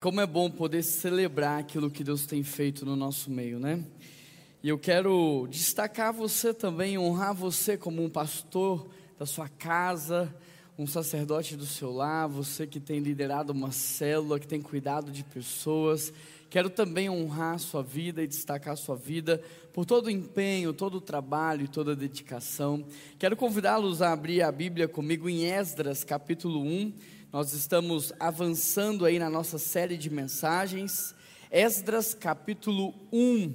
[0.00, 3.84] Como é bom poder celebrar aquilo que Deus tem feito no nosso meio, né?
[4.62, 8.88] E eu quero destacar você também, honrar você como um pastor
[9.18, 10.32] da sua casa,
[10.78, 15.24] um sacerdote do seu lar, você que tem liderado uma célula, que tem cuidado de
[15.24, 16.12] pessoas.
[16.48, 19.42] Quero também honrar a sua vida e destacar a sua vida
[19.72, 22.86] por todo o empenho, todo o trabalho e toda a dedicação.
[23.18, 29.18] Quero convidá-los a abrir a Bíblia comigo em Esdras, capítulo 1 nós estamos avançando aí
[29.18, 31.14] na nossa série de mensagens.
[31.50, 33.52] Esdras capítulo 1.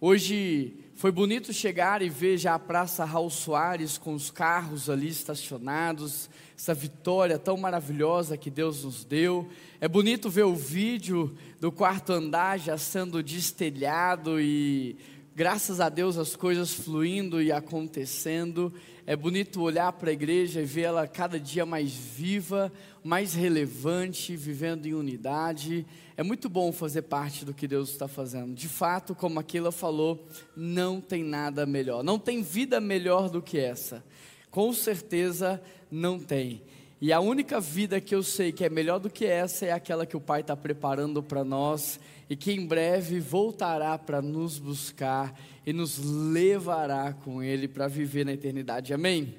[0.00, 5.08] Hoje foi bonito chegar e ver já a Praça Raul Soares com os carros ali
[5.08, 9.46] estacionados, essa vitória tão maravilhosa que Deus nos deu.
[9.82, 14.96] É bonito ver o vídeo do quarto andar já sendo destelhado e
[15.34, 18.72] graças a Deus as coisas fluindo e acontecendo.
[19.06, 24.86] É bonito olhar para a igreja e vê-la cada dia mais viva, mais relevante, vivendo
[24.86, 25.86] em unidade.
[26.16, 28.54] É muito bom fazer parte do que Deus está fazendo.
[28.54, 32.04] De fato, como aquilo falou, não tem nada melhor.
[32.04, 34.04] Não tem vida melhor do que essa.
[34.50, 36.62] Com certeza não tem.
[37.00, 40.04] E a única vida que eu sei que é melhor do que essa é aquela
[40.04, 41.98] que o Pai está preparando para nós
[42.30, 45.36] e que em breve voltará para nos buscar
[45.66, 48.94] e nos levará com Ele para viver na eternidade.
[48.94, 49.34] Amém?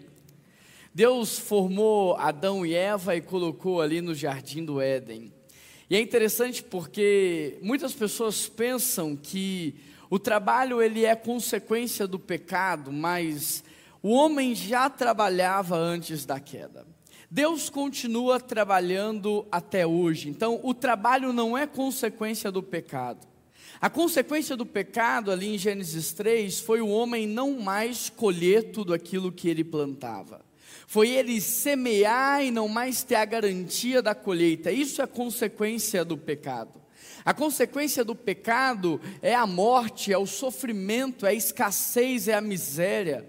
[0.94, 5.32] Deus formou Adão e Eva e colocou ali no jardim do Éden.
[5.90, 9.74] E é interessante porque muitas pessoas pensam que
[10.10, 13.64] o trabalho ele é consequência do pecado, mas
[14.04, 16.86] o homem já trabalhava antes da queda.
[17.34, 20.28] Deus continua trabalhando até hoje.
[20.28, 23.26] Então, o trabalho não é consequência do pecado.
[23.80, 28.94] A consequência do pecado ali em Gênesis 3 foi o homem não mais colher tudo
[28.94, 30.42] aquilo que ele plantava.
[30.86, 34.70] Foi ele semear e não mais ter a garantia da colheita.
[34.70, 36.82] Isso é consequência do pecado.
[37.24, 42.42] A consequência do pecado é a morte, é o sofrimento, é a escassez, é a
[42.42, 43.26] miséria.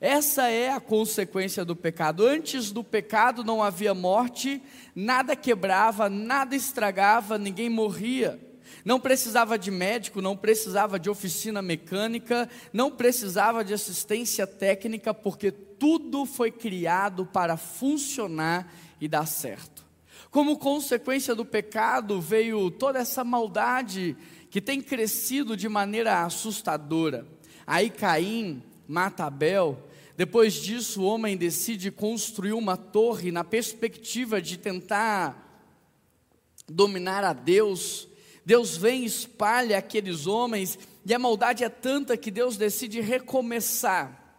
[0.00, 2.26] Essa é a consequência do pecado.
[2.26, 4.62] Antes do pecado não havia morte,
[4.94, 8.40] nada quebrava, nada estragava, ninguém morria.
[8.82, 15.50] Não precisava de médico, não precisava de oficina mecânica, não precisava de assistência técnica, porque
[15.50, 19.84] tudo foi criado para funcionar e dar certo.
[20.30, 24.16] Como consequência do pecado veio toda essa maldade
[24.48, 27.26] que tem crescido de maneira assustadora.
[27.66, 29.89] Aí Caim mata Abel,
[30.20, 35.66] depois disso, o homem decide construir uma torre na perspectiva de tentar
[36.68, 38.06] dominar a Deus.
[38.44, 44.38] Deus vem e espalha aqueles homens, e a maldade é tanta que Deus decide recomeçar.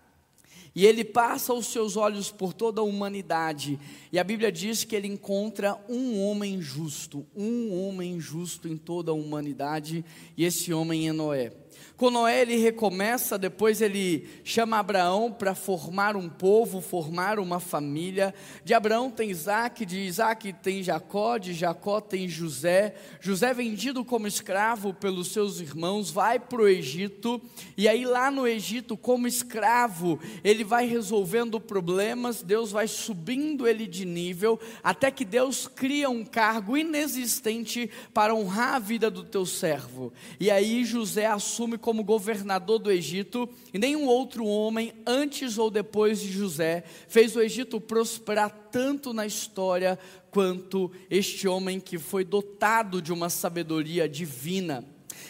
[0.75, 3.79] E ele passa os seus olhos por toda a humanidade,
[4.11, 9.09] e a Bíblia diz que ele encontra um homem justo, um homem justo em toda
[9.09, 10.05] a humanidade,
[10.37, 11.60] e esse homem é Noé.
[12.01, 18.33] Com Noé ele recomeça, depois ele chama Abraão para formar um povo, formar uma família.
[18.65, 22.95] De Abraão tem Isaac, de Isaac tem Jacó, de Jacó tem José.
[23.19, 27.39] José vendido como escravo pelos seus irmãos, vai para o Egito,
[27.77, 33.85] e aí lá no Egito, como escravo, ele vai resolvendo problemas, Deus vai subindo ele
[33.85, 39.45] de nível, até que Deus cria um cargo inexistente para honrar a vida do teu
[39.45, 40.11] servo.
[40.39, 45.69] E aí José assume como como governador do Egito, e nenhum outro homem, antes ou
[45.69, 49.99] depois de José, fez o Egito prosperar tanto na história
[50.31, 54.85] quanto este homem que foi dotado de uma sabedoria divina.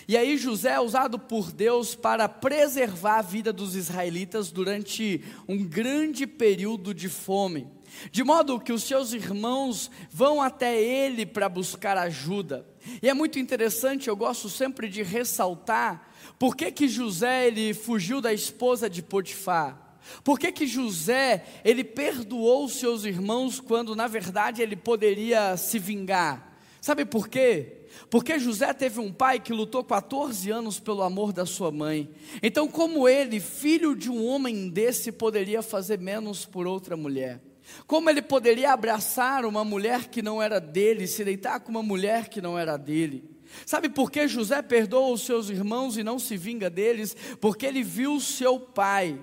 [0.07, 5.66] E aí José é usado por Deus para preservar a vida dos israelitas durante um
[5.66, 7.67] grande período de fome.
[8.11, 12.67] De modo que os seus irmãos vão até ele para buscar ajuda.
[13.01, 16.10] E é muito interessante, eu gosto sempre de ressaltar
[16.41, 20.00] por que, que José ele fugiu da esposa de Potifar?
[20.24, 26.57] Por que, que José ele perdoou seus irmãos quando na verdade ele poderia se vingar?
[26.81, 27.85] Sabe por quê?
[28.09, 32.09] Porque José teve um pai que lutou 14 anos pelo amor da sua mãe.
[32.41, 37.40] Então, como ele, filho de um homem desse, poderia fazer menos por outra mulher?
[37.85, 42.29] Como ele poderia abraçar uma mulher que não era dele, se deitar com uma mulher
[42.29, 43.30] que não era dele?
[43.66, 47.16] Sabe por que José perdoa os seus irmãos e não se vinga deles?
[47.40, 49.20] Porque ele viu seu pai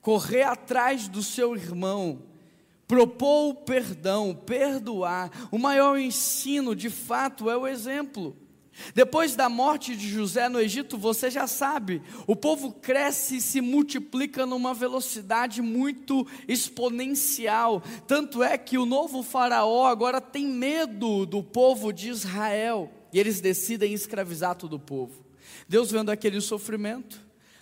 [0.00, 2.22] correr atrás do seu irmão,
[2.86, 5.48] propor o perdão, perdoar.
[5.50, 8.36] O maior ensino, de fato, é o exemplo.
[8.94, 13.60] Depois da morte de José no Egito, você já sabe, o povo cresce e se
[13.60, 17.82] multiplica numa velocidade muito exponencial.
[18.06, 23.40] Tanto é que o novo Faraó agora tem medo do povo de Israel e eles
[23.40, 25.24] decidem escravizar todo o povo.
[25.66, 27.18] Deus, vendo aquele sofrimento,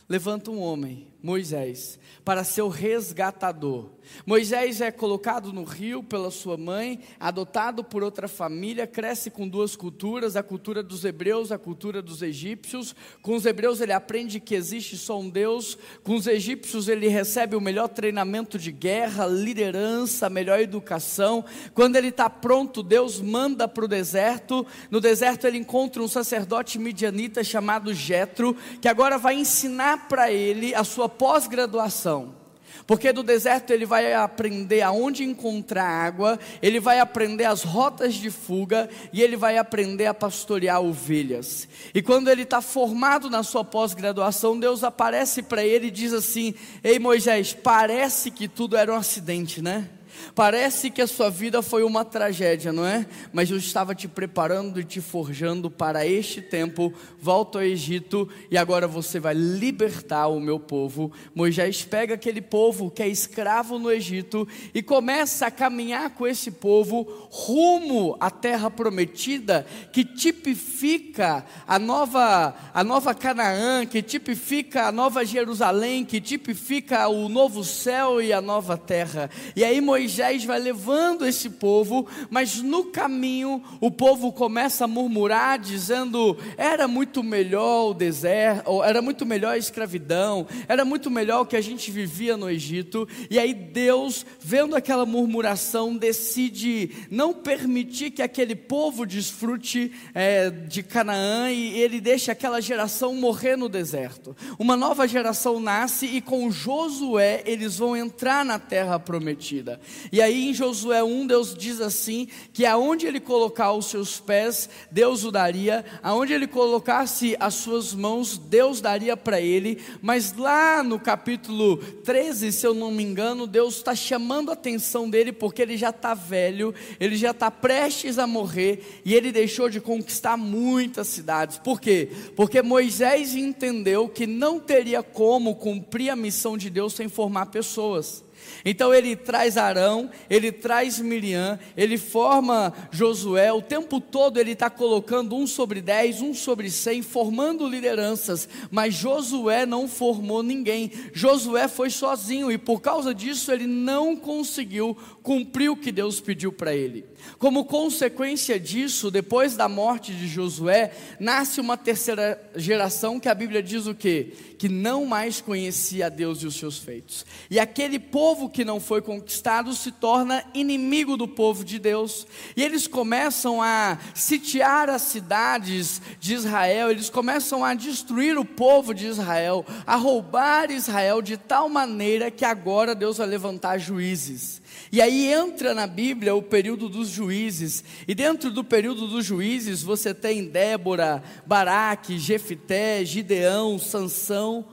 [0.09, 3.89] levanta um homem, Moisés, para ser o resgatador.
[4.27, 9.75] Moisés é colocado no rio pela sua mãe, adotado por outra família, cresce com duas
[9.75, 12.95] culturas, a cultura dos hebreus, a cultura dos egípcios.
[13.23, 17.57] Com os hebreus ele aprende que existe só um Deus, com os egípcios ele recebe
[17.57, 21.43] o melhor treinamento de guerra, liderança, melhor educação.
[21.73, 24.67] Quando ele está pronto, Deus manda para o deserto.
[24.91, 30.75] No deserto ele encontra um sacerdote midianita chamado Jetro, que agora vai ensinar para ele
[30.75, 32.45] a sua pós-graduação.
[32.87, 38.31] Porque do deserto ele vai aprender aonde encontrar água, ele vai aprender as rotas de
[38.31, 41.67] fuga e ele vai aprender a pastorear ovelhas.
[41.95, 46.55] E quando ele está formado na sua pós-graduação, Deus aparece para ele e diz assim:
[46.83, 49.89] Ei Moisés, parece que tudo era um acidente, né?
[50.35, 53.07] Parece que a sua vida foi uma tragédia, não é?
[53.33, 56.93] Mas eu estava te preparando e te forjando para este tempo.
[57.21, 61.13] Volta ao Egito e agora você vai libertar o meu povo.
[61.35, 66.51] Moisés pega aquele povo que é escravo no Egito e começa a caminhar com esse
[66.51, 74.93] povo rumo à terra prometida, que tipifica a nova a nova Canaã, que tipifica a
[74.93, 79.31] nova Jerusalém, que tipifica o novo céu e a nova terra.
[79.57, 84.87] E aí Moisés Moisés vai levando esse povo, mas no caminho o povo começa a
[84.87, 91.41] murmurar, dizendo: era muito melhor o deserto, era muito melhor a escravidão, era muito melhor
[91.41, 93.09] o que a gente vivia no Egito.
[93.31, 100.83] E aí Deus, vendo aquela murmuração, decide não permitir que aquele povo desfrute é, de
[100.83, 104.37] Canaã e ele deixa aquela geração morrer no deserto.
[104.59, 109.81] Uma nova geração nasce e com Josué eles vão entrar na terra prometida.
[110.11, 114.69] E aí em Josué 1, Deus diz assim: que aonde ele colocar os seus pés,
[114.91, 119.79] Deus o daria, aonde ele colocasse as suas mãos, Deus daria para ele.
[120.03, 125.09] Mas lá no capítulo 13, se eu não me engano, Deus está chamando a atenção
[125.09, 129.69] dele porque ele já está velho, ele já está prestes a morrer e ele deixou
[129.69, 131.59] de conquistar muitas cidades.
[131.59, 132.09] Por quê?
[132.35, 138.24] Porque Moisés entendeu que não teria como cumprir a missão de Deus sem formar pessoas.
[138.65, 144.71] Então ele traz Arão, ele traz Miriam, ele forma Josué, o tempo todo ele está
[144.71, 151.69] colocando um sobre dez, um sobre cem, formando lideranças, mas Josué não formou ninguém, Josué
[151.69, 156.75] foi sozinho e por causa disso ele não conseguiu cumprir o que Deus pediu para
[156.75, 157.05] ele.
[157.39, 163.63] Como consequência disso, depois da morte de Josué, nasce uma terceira geração que a Bíblia
[163.63, 164.33] diz o quê?
[164.59, 167.27] Que não mais conhecia Deus e os seus feitos.
[167.51, 172.27] E aquele povo que não foi conquistado se torna inimigo do povo de Deus.
[172.57, 178.95] E eles começam a sitiar as cidades de Israel, eles começam a destruir o povo
[178.95, 184.63] de Israel, a roubar Israel de tal maneira que agora Deus vai levantar juízes.
[184.91, 187.85] E aí entra na Bíblia o período dos juízes.
[188.07, 194.67] E dentro do período dos juízes você tem Débora, Baraque, Jefité, Gideão, Sansão.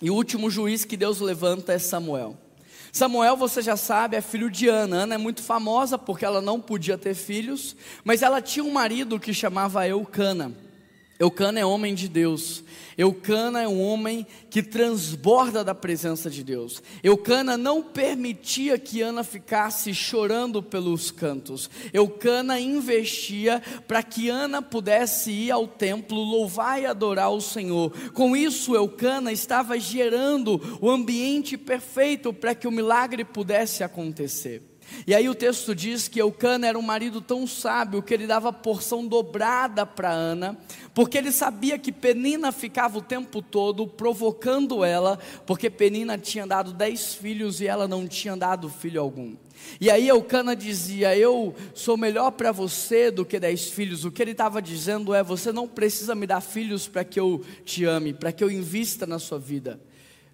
[0.00, 2.38] E o último juiz que Deus levanta é Samuel.
[2.92, 5.02] Samuel, você já sabe, é filho de Ana.
[5.02, 9.20] Ana é muito famosa porque ela não podia ter filhos, mas ela tinha um marido
[9.20, 10.52] que chamava Eucana.
[11.20, 12.64] Eucana é homem de Deus.
[12.96, 16.82] Eucana é um homem que transborda da presença de Deus.
[17.04, 21.68] Eucana não permitia que Ana ficasse chorando pelos cantos.
[21.92, 27.92] Eucana investia para que Ana pudesse ir ao templo louvar e adorar o Senhor.
[28.14, 34.69] Com isso, Eucana estava gerando o ambiente perfeito para que o milagre pudesse acontecer.
[35.06, 38.52] E aí o texto diz que Eucana era um marido tão sábio que ele dava
[38.52, 40.58] porção dobrada para Ana,
[40.94, 46.72] porque ele sabia que Penina ficava o tempo todo provocando ela, porque Penina tinha dado
[46.72, 49.34] dez filhos e ela não tinha dado filho algum.
[49.80, 54.04] E aí Eucana dizia: Eu sou melhor para você do que dez filhos.
[54.04, 57.42] O que ele estava dizendo é: Você não precisa me dar filhos para que eu
[57.64, 59.80] te ame, para que eu invista na sua vida.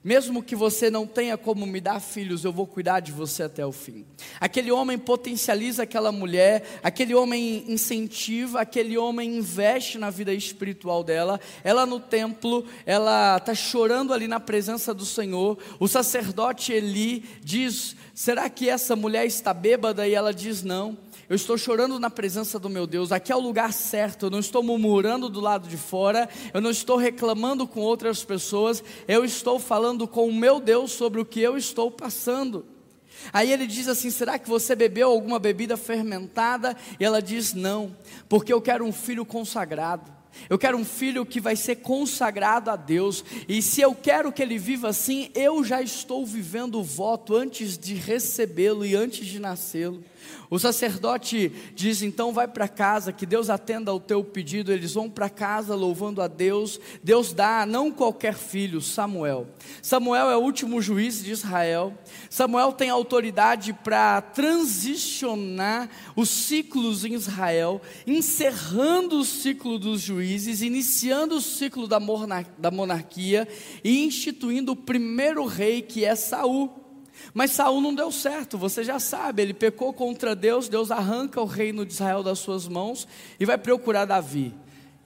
[0.06, 3.66] Mesmo que você não tenha como me dar filhos, eu vou cuidar de você até
[3.66, 4.06] o fim.
[4.38, 11.40] Aquele homem potencializa aquela mulher, aquele homem incentiva, aquele homem investe na vida espiritual dela.
[11.64, 15.58] Ela no templo, ela está chorando ali na presença do Senhor.
[15.80, 20.06] O sacerdote Eli diz: Será que essa mulher está bêbada?
[20.06, 20.96] E ela diz: Não.
[21.28, 24.38] Eu estou chorando na presença do meu Deus, aqui é o lugar certo, eu não
[24.38, 29.58] estou murmurando do lado de fora, eu não estou reclamando com outras pessoas, eu estou
[29.58, 32.64] falando com o meu Deus sobre o que eu estou passando.
[33.32, 36.76] Aí ele diz assim: será que você bebeu alguma bebida fermentada?
[37.00, 37.96] E ela diz: não,
[38.28, 40.15] porque eu quero um filho consagrado.
[40.48, 44.42] Eu quero um filho que vai ser consagrado a Deus, e se eu quero que
[44.42, 49.38] ele viva assim, eu já estou vivendo o voto antes de recebê-lo e antes de
[49.38, 50.02] nascê-lo.
[50.48, 54.72] O sacerdote diz: então vai para casa, que Deus atenda ao teu pedido.
[54.72, 56.80] Eles vão para casa louvando a Deus.
[57.02, 59.46] Deus dá a não qualquer filho, Samuel.
[59.82, 61.92] Samuel é o último juiz de Israel.
[62.30, 70.25] Samuel tem autoridade para transicionar os ciclos em Israel, encerrando o ciclo dos juízes,
[70.62, 72.00] iniciando o ciclo da,
[72.70, 73.46] monarquia
[73.82, 76.70] e instituindo o primeiro rei que é Saul.
[77.32, 81.46] Mas Saul não deu certo, você já sabe, ele pecou contra Deus, Deus arranca o
[81.46, 83.06] reino de Israel das suas mãos
[83.40, 84.54] e vai procurar Davi.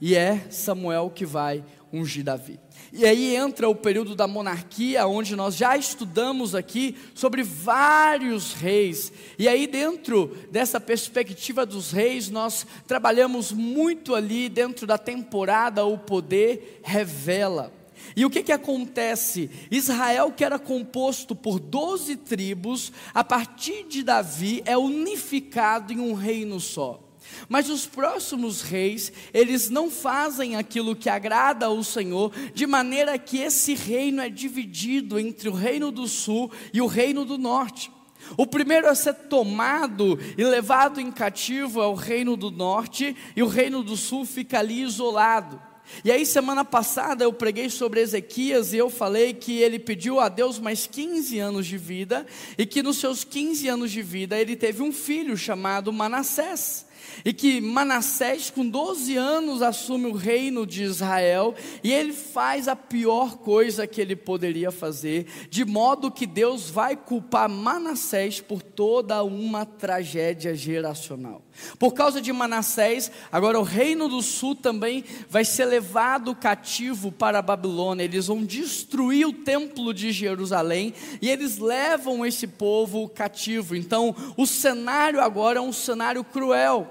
[0.00, 2.58] E é Samuel que vai ungir Davi.
[2.92, 9.12] E aí entra o período da monarquia, onde nós já estudamos aqui sobre vários reis.
[9.38, 15.98] E aí, dentro dessa perspectiva dos reis, nós trabalhamos muito ali dentro da temporada O
[15.98, 17.72] Poder Revela.
[18.16, 19.50] E o que, que acontece?
[19.70, 26.14] Israel, que era composto por doze tribos, a partir de Davi, é unificado em um
[26.14, 27.09] reino só.
[27.48, 33.38] Mas os próximos reis, eles não fazem aquilo que agrada ao Senhor, de maneira que
[33.38, 37.90] esse reino é dividido entre o reino do sul e o reino do norte.
[38.36, 43.42] O primeiro a ser tomado e levado em cativo é o reino do norte, e
[43.42, 45.60] o reino do sul fica ali isolado.
[46.04, 50.28] E aí, semana passada, eu preguei sobre Ezequias e eu falei que ele pediu a
[50.28, 52.24] Deus mais 15 anos de vida
[52.56, 56.86] e que nos seus 15 anos de vida ele teve um filho chamado Manassés
[57.24, 62.76] e que Manassés, com 12 anos, assume o reino de Israel, e ele faz a
[62.76, 69.22] pior coisa que ele poderia fazer, de modo que Deus vai culpar Manassés por toda
[69.22, 71.42] uma tragédia geracional.
[71.78, 77.38] Por causa de Manassés, agora o reino do sul também vai ser levado cativo para
[77.38, 78.04] a Babilônia.
[78.04, 83.76] Eles vão destruir o templo de Jerusalém e eles levam esse povo cativo.
[83.76, 86.88] Então, o cenário agora é um cenário cruel.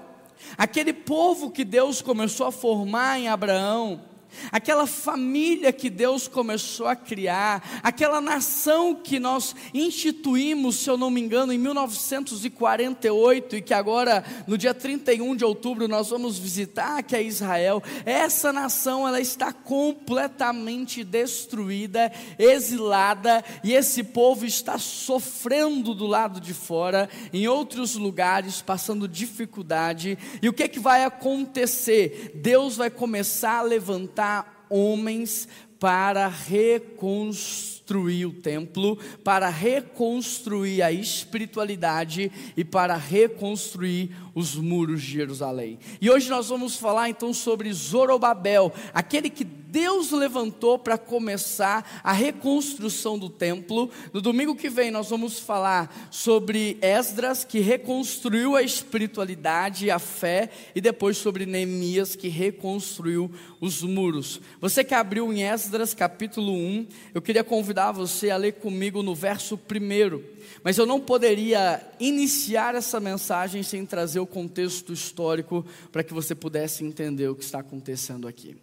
[0.56, 4.09] Aquele povo que Deus começou a formar em Abraão,
[4.52, 11.10] aquela família que Deus começou a criar, aquela nação que nós instituímos, se eu não
[11.10, 17.02] me engano, em 1948 e que agora, no dia 31 de outubro, nós vamos visitar,
[17.02, 17.82] que é Israel.
[18.04, 26.54] Essa nação, ela está completamente destruída, exilada, e esse povo está sofrendo do lado de
[26.54, 30.18] fora, em outros lugares, passando dificuldade.
[30.42, 32.32] E o que, é que vai acontecer?
[32.34, 35.48] Deus vai começar a levantar levantar homens
[35.80, 45.78] para reconstruir o templo, para reconstruir a espiritualidade e para reconstruir os muros de Jerusalém.
[46.00, 52.12] E hoje nós vamos falar então sobre Zorobabel, aquele que Deus levantou para começar a
[52.12, 53.88] reconstrução do templo.
[54.12, 59.98] No domingo que vem nós vamos falar sobre Esdras, que reconstruiu a espiritualidade e a
[59.98, 64.40] fé, e depois sobre Neemias, que reconstruiu os muros.
[64.60, 69.14] Você que abriu em Esdras capítulo 1, eu queria convidar você a ler comigo no
[69.14, 70.40] verso 1.
[70.64, 76.34] Mas eu não poderia iniciar essa mensagem sem trazer o contexto histórico para que você
[76.34, 78.56] pudesse entender o que está acontecendo aqui.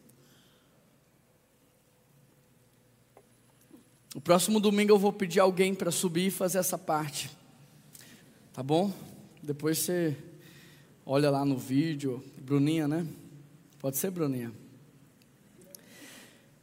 [4.16, 7.30] O próximo domingo eu vou pedir alguém para subir e fazer essa parte.
[8.54, 8.92] Tá bom?
[9.44, 10.16] Depois você
[11.06, 12.24] olha lá no vídeo.
[12.40, 13.06] Bruninha, né?
[13.80, 14.52] Pode ser, Bruninha.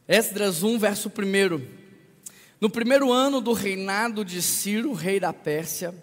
[0.09, 1.85] Esdras 1, verso 1.
[2.61, 5.95] No primeiro ano do reinado de Ciro, rei da Pérsia,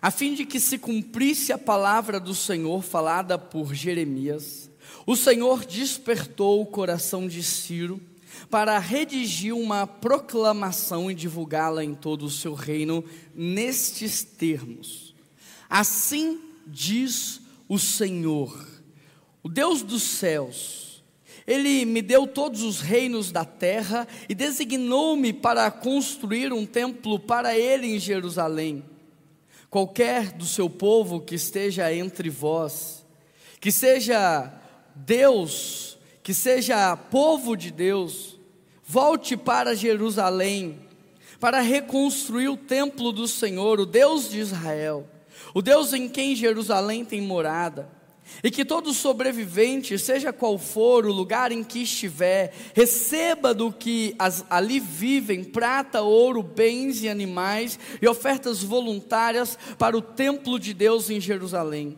[0.00, 4.70] a fim de que se cumprisse a palavra do Senhor falada por Jeremias,
[5.04, 8.00] o Senhor despertou o coração de Ciro
[8.50, 15.14] para redigir uma proclamação e divulgá-la em todo o seu reino nestes termos.
[15.68, 18.66] Assim diz o Senhor,
[19.42, 21.02] o Deus dos céus,
[21.46, 27.56] ele me deu todos os reinos da terra e designou-me para construir um templo para
[27.56, 28.84] ele em Jerusalém.
[29.70, 33.04] Qualquer do seu povo que esteja entre vós,
[33.60, 34.52] que seja
[34.94, 38.35] Deus, que seja povo de Deus,
[38.86, 40.78] Volte para Jerusalém,
[41.40, 45.08] para reconstruir o templo do Senhor, o Deus de Israel.
[45.54, 47.88] o Deus em quem Jerusalém tem morada,
[48.42, 54.14] e que todo sobrevivente, seja qual for o lugar em que estiver, receba do que
[54.18, 60.74] as, ali vivem prata, ouro, bens e animais e ofertas voluntárias para o templo de
[60.74, 61.96] Deus em Jerusalém.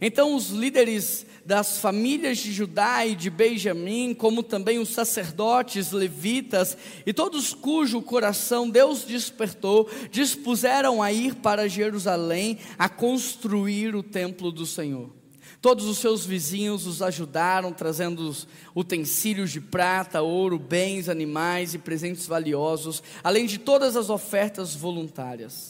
[0.00, 6.78] Então os líderes das famílias de Judá e de Benjamim, como também os sacerdotes, levitas
[7.04, 14.52] e todos cujo coração Deus despertou, dispuseram a ir para Jerusalém a construir o templo
[14.52, 15.10] do Senhor.
[15.60, 18.32] Todos os seus vizinhos os ajudaram, trazendo
[18.72, 25.69] utensílios de prata, ouro, bens, animais e presentes valiosos, além de todas as ofertas voluntárias.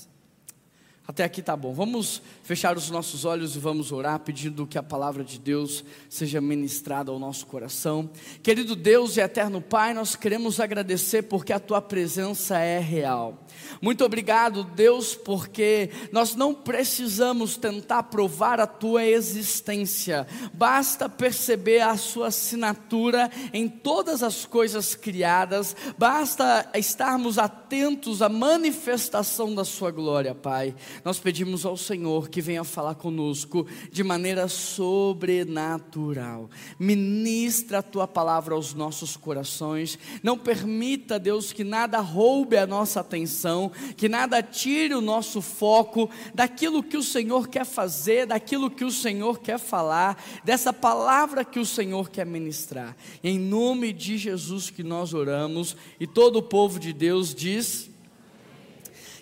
[1.11, 1.73] Até aqui tá bom.
[1.73, 6.40] Vamos fechar os nossos olhos e vamos orar, pedindo que a palavra de Deus seja
[6.40, 8.09] ministrada ao nosso coração.
[8.45, 13.45] Querido Deus e eterno Pai, nós queremos agradecer porque a tua presença é real.
[13.83, 21.97] Muito obrigado, Deus, porque nós não precisamos tentar provar a tua existência, basta perceber a
[21.97, 30.35] sua assinatura em todas as coisas criadas, basta estarmos atentos à manifestação da sua glória,
[30.35, 30.75] Pai.
[31.04, 36.50] Nós pedimos ao Senhor que venha falar conosco de maneira sobrenatural.
[36.78, 39.99] Ministra a tua palavra aos nossos corações.
[40.23, 46.11] Não permita, Deus, que nada roube a nossa atenção, que nada tire o nosso foco
[46.35, 51.59] daquilo que o Senhor quer fazer, daquilo que o Senhor quer falar, dessa palavra que
[51.59, 52.97] o Senhor quer ministrar.
[53.23, 57.89] Em nome de Jesus que nós oramos e todo o povo de Deus diz.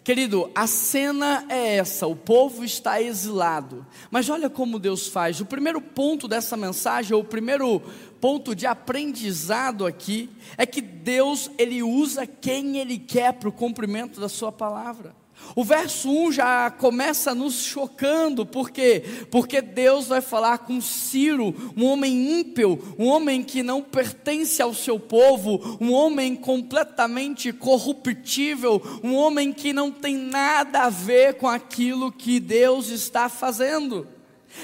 [0.02, 3.86] Querido, a cena é essa: o povo está exilado.
[4.10, 5.40] Mas olha como Deus faz.
[5.40, 7.82] O primeiro ponto dessa mensagem, ou o primeiro
[8.20, 14.20] ponto de aprendizado aqui, é que Deus ele usa quem Ele quer para o cumprimento
[14.20, 15.14] da Sua palavra.
[15.56, 19.02] O verso 1 já começa nos chocando, por quê?
[19.30, 24.72] Porque Deus vai falar com Ciro, um homem ímpio, um homem que não pertence ao
[24.74, 31.48] seu povo, um homem completamente corruptível, um homem que não tem nada a ver com
[31.48, 34.06] aquilo que Deus está fazendo.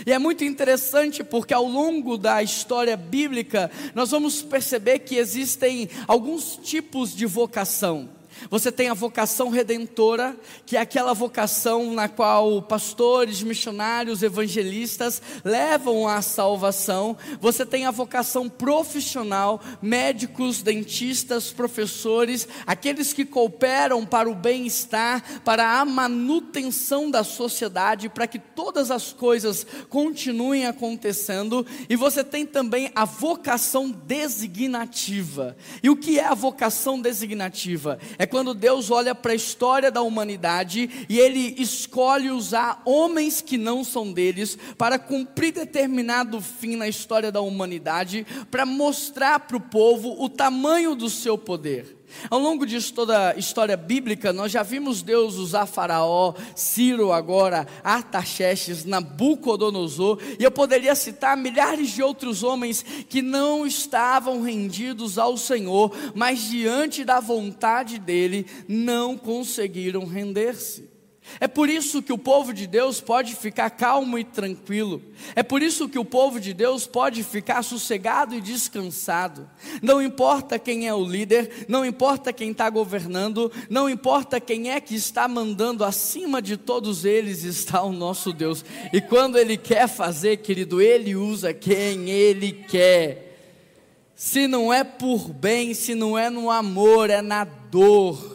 [0.06, 5.88] E é muito interessante porque ao longo da história bíblica nós vamos perceber que existem
[6.06, 8.08] alguns tipos de vocação.
[8.50, 16.06] Você tem a vocação redentora, que é aquela vocação na qual pastores, missionários, evangelistas levam
[16.08, 17.16] a salvação.
[17.40, 25.80] Você tem a vocação profissional, médicos, dentistas, professores, aqueles que cooperam para o bem-estar, para
[25.80, 31.66] a manutenção da sociedade, para que todas as coisas continuem acontecendo.
[31.88, 35.56] E você tem também a vocação designativa.
[35.82, 37.98] E o que é a vocação designativa?
[38.18, 43.56] É quando Deus olha para a história da humanidade e Ele escolhe usar homens que
[43.56, 49.60] não são deles para cumprir determinado fim na história da humanidade, para mostrar para o
[49.60, 52.03] povo o tamanho do seu poder.
[52.30, 57.66] Ao longo de toda a história bíblica, nós já vimos Deus usar Faraó, Ciro agora,
[57.82, 65.36] Artaxerxes, Nabucodonosor, e eu poderia citar milhares de outros homens que não estavam rendidos ao
[65.36, 70.93] Senhor, mas diante da vontade dele, não conseguiram render-se.
[71.40, 75.02] É por isso que o povo de Deus pode ficar calmo e tranquilo.
[75.34, 79.48] É por isso que o povo de Deus pode ficar sossegado e descansado.
[79.82, 84.80] Não importa quem é o líder, não importa quem está governando, não importa quem é
[84.80, 88.64] que está mandando, acima de todos eles está o nosso Deus.
[88.92, 93.32] E quando Ele quer fazer, querido, Ele usa quem Ele quer.
[94.14, 98.33] Se não é por bem, se não é no amor, é na dor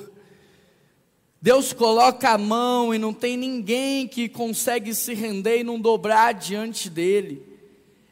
[1.42, 6.34] Deus coloca a mão e não tem ninguém que consegue se render e não dobrar
[6.34, 7.42] diante dele.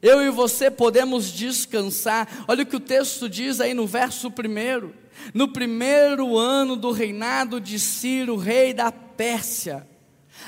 [0.02, 2.46] Eu e você podemos descansar.
[2.48, 4.94] Olha o que o texto diz aí no verso primeiro.
[5.34, 9.86] No primeiro ano do reinado de Ciro, rei da Pérsia,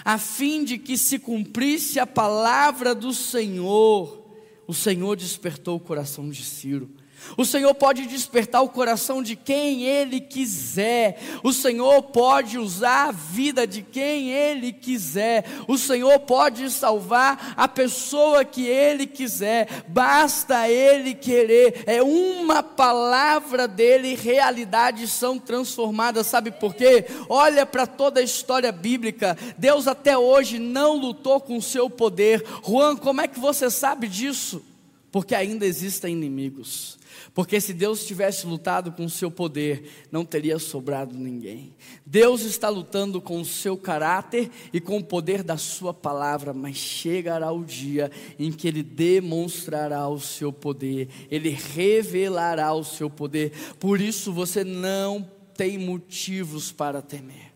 [0.06, 4.26] a fim de que se cumprisse a palavra do Senhor,
[4.68, 6.99] o Senhor despertou o coração de Ciro
[7.38, 11.20] o Senhor pode despertar o coração de quem Ele quiser.
[11.44, 15.46] O Senhor pode usar a vida de quem Ele quiser.
[15.68, 19.84] O Senhor pode salvar a pessoa que Ele quiser.
[19.88, 21.84] Basta Ele querer.
[21.86, 26.28] É uma palavra dele, realidades são transformadas.
[26.28, 27.06] Sabe por quê?
[27.30, 29.38] Olha para toda a história bíblica.
[29.58, 32.44] Deus até hoje não lutou com o seu poder.
[32.68, 34.64] Juan, como é que você sabe disso?
[35.12, 36.99] porque ainda existem inimigos.
[37.34, 41.74] Porque se Deus tivesse lutado com o seu poder, não teria sobrado ninguém.
[42.06, 46.76] Deus está lutando com o seu caráter e com o poder da sua palavra, mas
[46.78, 53.52] chegará o dia em que ele demonstrará o seu poder, ele revelará o seu poder.
[53.80, 57.52] Por isso você não tem motivos para temer.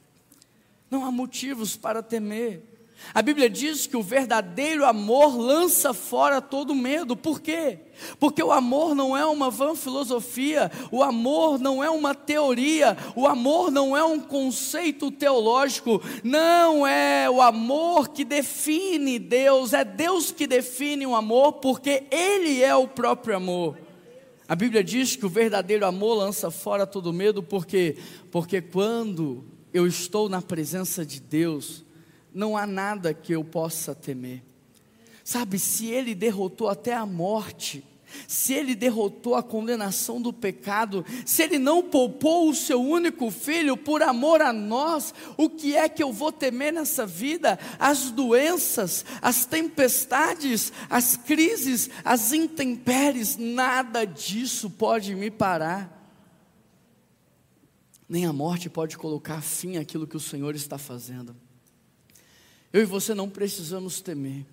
[0.89, 2.72] Não há motivos para temer.
[3.11, 7.15] A Bíblia diz que o verdadeiro amor lança fora todo medo.
[7.15, 7.79] Por quê?
[8.19, 13.27] Porque o amor não é uma vã filosofia, o amor não é uma teoria, o
[13.27, 20.31] amor não é um conceito teológico, não é o amor que define Deus, é Deus
[20.31, 23.77] que define o amor, porque Ele é o próprio amor.
[24.47, 27.97] A Bíblia diz que o verdadeiro amor lança fora todo medo, por quê?
[28.31, 31.83] Porque quando eu estou na presença de Deus,
[32.33, 34.43] não há nada que eu possa temer.
[35.23, 37.83] Sabe, se ele derrotou até a morte,
[38.27, 43.75] se ele derrotou a condenação do pecado, se ele não poupou o seu único filho
[43.75, 47.57] por amor a nós, o que é que eu vou temer nessa vida?
[47.79, 56.01] As doenças, as tempestades, as crises, as intempéries, nada disso pode me parar.
[58.07, 61.35] Nem a morte pode colocar fim àquilo que o Senhor está fazendo.
[62.73, 64.43] Eu e você não precisamos temer.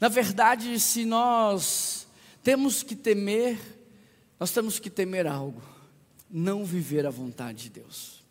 [0.00, 2.08] Na verdade, se nós
[2.42, 3.56] temos que temer,
[4.40, 5.62] nós temos que temer algo,
[6.28, 8.23] não viver a vontade de Deus.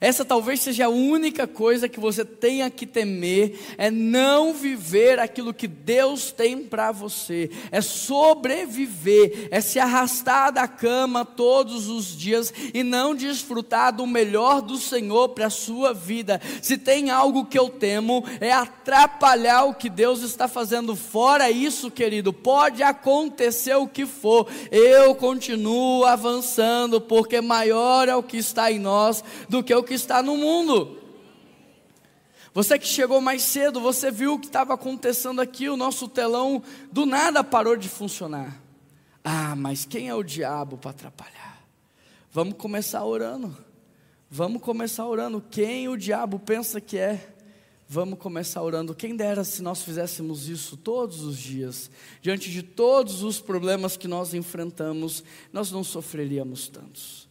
[0.00, 5.54] Essa talvez seja a única coisa que você tenha que temer, é não viver aquilo
[5.54, 12.52] que Deus tem para você, é sobreviver, é se arrastar da cama todos os dias
[12.72, 16.40] e não desfrutar do melhor do Senhor para a sua vida.
[16.60, 20.96] Se tem algo que eu temo, é atrapalhar o que Deus está fazendo.
[20.96, 28.22] Fora isso, querido, pode acontecer o que for, eu continuo avançando, porque maior é o
[28.22, 30.98] que está em nós do que o que está no mundo.
[32.52, 36.62] Você que chegou mais cedo, você viu o que estava acontecendo aqui, o nosso telão
[36.90, 38.62] do nada parou de funcionar.
[39.24, 41.66] Ah, mas quem é o diabo para atrapalhar?
[42.30, 43.56] Vamos começar orando.
[44.30, 45.40] Vamos começar orando.
[45.50, 47.34] Quem o diabo pensa que é?
[47.88, 48.94] Vamos começar orando.
[48.94, 54.08] Quem dera se nós fizéssemos isso todos os dias, diante de todos os problemas que
[54.08, 57.23] nós enfrentamos, nós não sofreríamos tantos.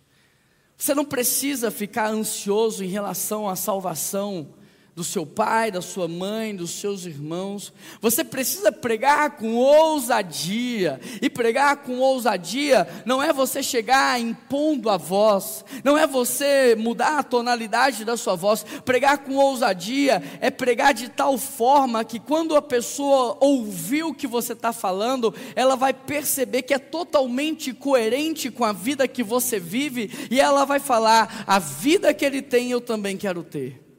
[0.77, 4.53] Você não precisa ficar ansioso em relação à salvação
[4.95, 7.73] do seu pai, da sua mãe, dos seus irmãos.
[7.99, 11.01] Você precisa pregar com ousadia.
[11.19, 17.19] E pregar com ousadia não é você chegar impondo a voz, não é você mudar
[17.19, 18.63] a tonalidade da sua voz.
[18.85, 24.27] Pregar com ousadia é pregar de tal forma que quando a pessoa ouvir o que
[24.27, 29.59] você está falando, ela vai perceber que é totalmente coerente com a vida que você
[29.59, 33.92] vive e ela vai falar: a vida que ele tem eu também quero ter.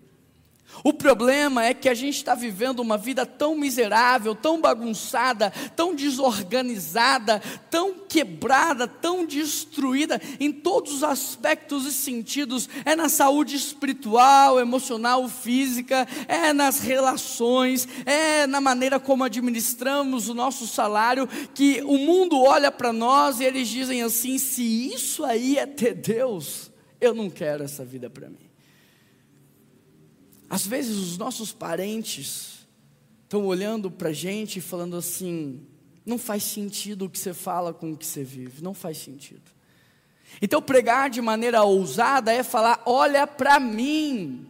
[0.82, 5.94] O problema é que a gente está vivendo uma vida tão miserável, tão bagunçada, tão
[5.94, 12.68] desorganizada, tão quebrada, tão destruída em todos os aspectos e sentidos.
[12.84, 20.34] É na saúde espiritual, emocional, física, é nas relações, é na maneira como administramos o
[20.34, 25.58] nosso salário, que o mundo olha para nós e eles dizem assim: se isso aí
[25.58, 28.53] é ter Deus, eu não quero essa vida para mim.
[30.54, 32.64] Às vezes os nossos parentes
[33.24, 35.66] estão olhando para a gente e falando assim:
[36.06, 39.50] não faz sentido o que você fala com o que você vive, não faz sentido.
[40.40, 44.46] Então pregar de maneira ousada é falar: olha para mim.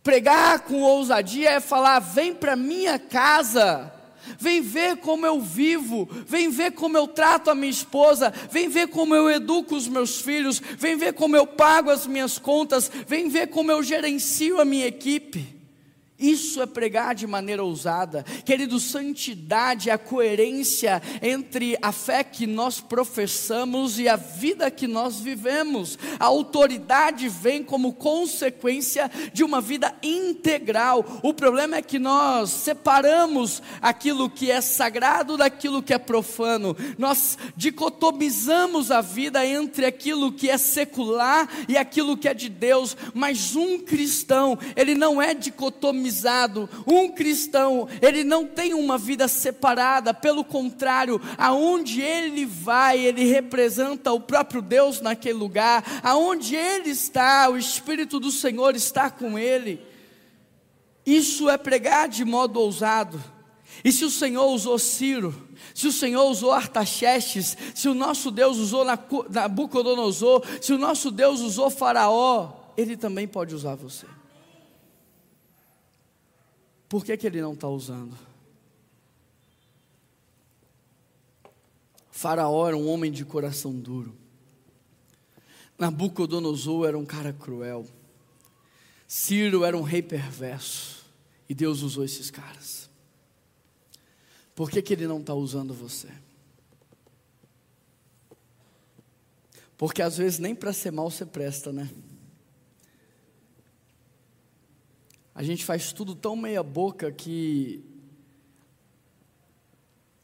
[0.00, 3.92] Pregar com ousadia é falar: vem para minha casa.
[4.38, 8.88] Vem ver como eu vivo, vem ver como eu trato a minha esposa, vem ver
[8.88, 13.28] como eu educo os meus filhos, vem ver como eu pago as minhas contas, vem
[13.28, 15.61] ver como eu gerencio a minha equipe.
[16.22, 18.22] Isso é pregar de maneira ousada.
[18.44, 24.86] Querido, santidade é a coerência entre a fé que nós professamos e a vida que
[24.86, 25.98] nós vivemos.
[26.20, 31.04] A autoridade vem como consequência de uma vida integral.
[31.24, 36.76] O problema é que nós separamos aquilo que é sagrado daquilo que é profano.
[36.96, 42.96] Nós dicotomizamos a vida entre aquilo que é secular e aquilo que é de Deus.
[43.12, 46.11] Mas um cristão, ele não é dicotomizado
[46.86, 54.12] um cristão, ele não tem uma vida separada, pelo contrário, aonde ele vai, ele representa
[54.12, 59.80] o próprio Deus naquele lugar, aonde ele está, o Espírito do Senhor está com ele.
[61.04, 63.22] Isso é pregar de modo ousado.
[63.84, 68.58] E se o Senhor usou Ciro, se o Senhor usou Artaxerxes, se o nosso Deus
[68.58, 74.06] usou Nabucodonosor, se o nosso Deus usou Faraó, Ele também pode usar você.
[76.92, 78.14] Por que, que Ele não está usando?
[82.10, 84.14] Faraó era um homem de coração duro.
[85.78, 87.86] Nabucodonosor era um cara cruel.
[89.08, 91.06] Ciro era um rei perverso.
[91.48, 92.90] E Deus usou esses caras.
[94.54, 96.10] Por que, que Ele não está usando você?
[99.78, 101.88] Porque às vezes nem para ser mal você presta, né?
[105.34, 107.82] A gente faz tudo tão meia boca que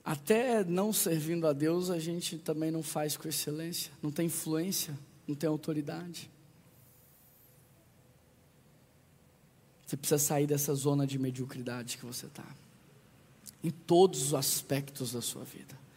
[0.05, 4.99] até não servindo a Deus, a gente também não faz com excelência, não tem influência,
[5.27, 6.31] não tem autoridade.
[9.87, 12.45] Você precisa sair dessa zona de mediocridade que você está,
[13.63, 15.88] em todos os aspectos da sua vida.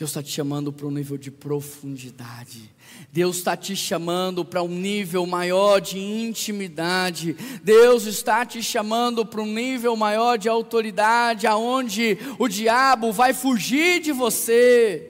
[0.00, 2.72] Deus está te chamando para um nível de profundidade.
[3.12, 7.36] Deus está te chamando para um nível maior de intimidade.
[7.62, 14.00] Deus está te chamando para um nível maior de autoridade, aonde o diabo vai fugir
[14.00, 15.09] de você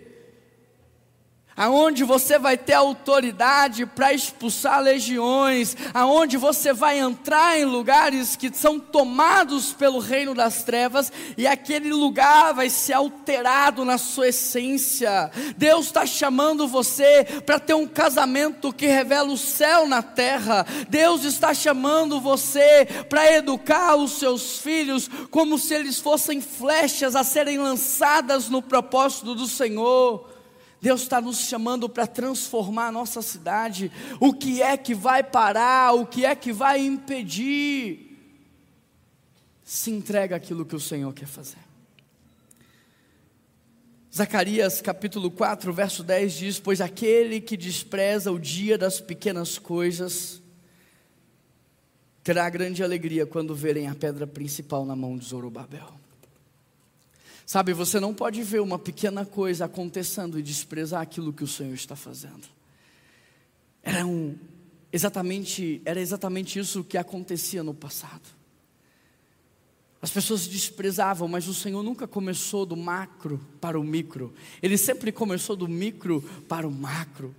[1.60, 8.50] aonde você vai ter autoridade para expulsar legiões, aonde você vai entrar em lugares que
[8.50, 15.30] são tomados pelo reino das trevas e aquele lugar vai ser alterado na sua essência.
[15.54, 20.64] Deus está chamando você para ter um casamento que revela o céu na terra.
[20.88, 27.22] Deus está chamando você para educar os seus filhos como se eles fossem flechas a
[27.22, 30.39] serem lançadas no propósito do Senhor.
[30.80, 33.92] Deus está nos chamando para transformar a nossa cidade.
[34.18, 35.92] O que é que vai parar?
[35.92, 38.16] O que é que vai impedir?
[39.62, 41.58] Se entrega aquilo que o Senhor quer fazer.
[44.12, 50.42] Zacarias capítulo 4, verso 10 diz: Pois aquele que despreza o dia das pequenas coisas,
[52.24, 55.99] terá grande alegria quando verem a pedra principal na mão de Zorobabel.
[57.50, 61.74] Sabe, você não pode ver uma pequena coisa acontecendo e desprezar aquilo que o Senhor
[61.74, 62.46] está fazendo.
[63.82, 64.38] Era um,
[64.92, 68.22] exatamente, era exatamente isso que acontecia no passado.
[70.00, 74.32] As pessoas desprezavam, mas o Senhor nunca começou do macro para o micro.
[74.62, 77.34] Ele sempre começou do micro para o macro.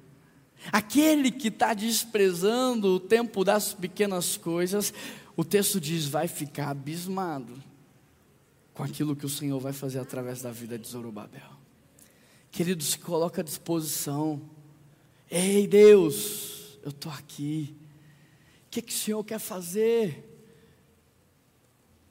[0.73, 4.93] Aquele que está desprezando o tempo das pequenas coisas,
[5.37, 7.70] o texto diz, vai ficar abismado
[8.81, 11.51] com aquilo que o Senhor vai fazer através da vida de Zorobabel.
[12.49, 14.41] Querido, se coloca à disposição.
[15.29, 17.75] Ei, Deus, eu estou aqui.
[18.65, 20.27] O que, que o Senhor quer fazer?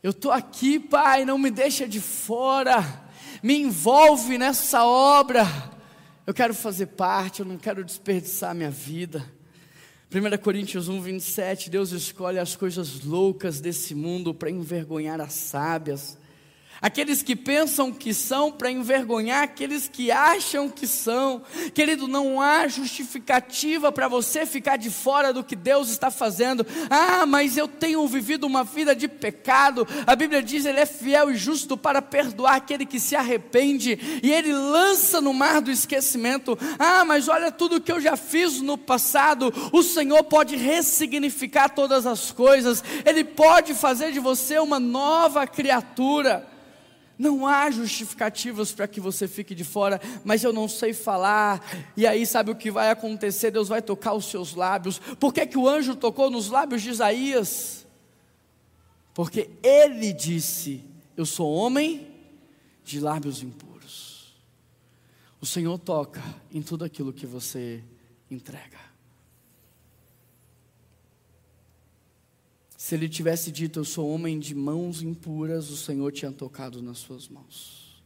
[0.01, 3.03] Eu estou aqui, Pai, não me deixa de fora.
[3.43, 5.43] Me envolve nessa obra.
[6.25, 9.29] Eu quero fazer parte, eu não quero desperdiçar minha vida.
[10.15, 16.20] 1 Coríntios 1, 27, Deus escolhe as coisas loucas desse mundo para envergonhar as sábias
[16.81, 21.43] aqueles que pensam que são para envergonhar aqueles que acham que são.
[21.75, 26.67] Querido, não há justificativa para você ficar de fora do que Deus está fazendo.
[26.89, 29.87] Ah, mas eu tenho vivido uma vida de pecado.
[30.07, 34.31] A Bíblia diz: Ele é fiel e justo para perdoar aquele que se arrepende e
[34.31, 36.59] Ele lança no mar do esquecimento.
[36.79, 39.53] Ah, mas olha tudo que eu já fiz no passado.
[39.73, 42.83] O Senhor pode ressignificar todas as coisas.
[43.05, 46.50] Ele pode fazer de você uma nova criatura.
[47.21, 51.63] Não há justificativas para que você fique de fora, mas eu não sei falar.
[51.95, 53.51] E aí, sabe o que vai acontecer?
[53.51, 54.99] Deus vai tocar os seus lábios.
[54.99, 57.87] Por que, que o anjo tocou nos lábios de Isaías?
[59.13, 60.83] Porque ele disse:
[61.15, 62.09] Eu sou homem
[62.83, 64.35] de lábios impuros.
[65.43, 67.85] O Senhor toca em tudo aquilo que você
[68.31, 68.79] entrega.
[72.91, 76.99] Se ele tivesse dito, Eu sou homem de mãos impuras, o Senhor tinha tocado nas
[76.99, 78.03] suas mãos.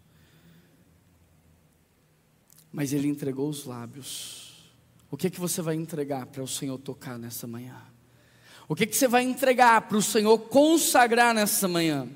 [2.70, 4.72] Mas ele entregou os lábios.
[5.10, 7.80] O que, é que você vai entregar para o Senhor tocar nessa manhã?
[8.68, 12.06] O que, é que você vai entregar para o Senhor consagrar nessa manhã?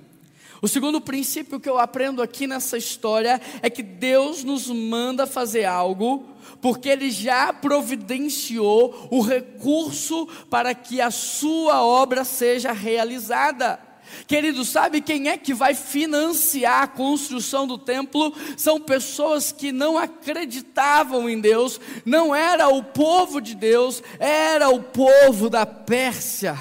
[0.61, 5.65] O segundo princípio que eu aprendo aqui nessa história é que Deus nos manda fazer
[5.65, 6.27] algo,
[6.61, 13.79] porque Ele já providenciou o recurso para que a sua obra seja realizada.
[14.27, 18.35] Querido, sabe quem é que vai financiar a construção do templo?
[18.57, 24.83] São pessoas que não acreditavam em Deus, não era o povo de Deus, era o
[24.83, 26.59] povo da Pérsia.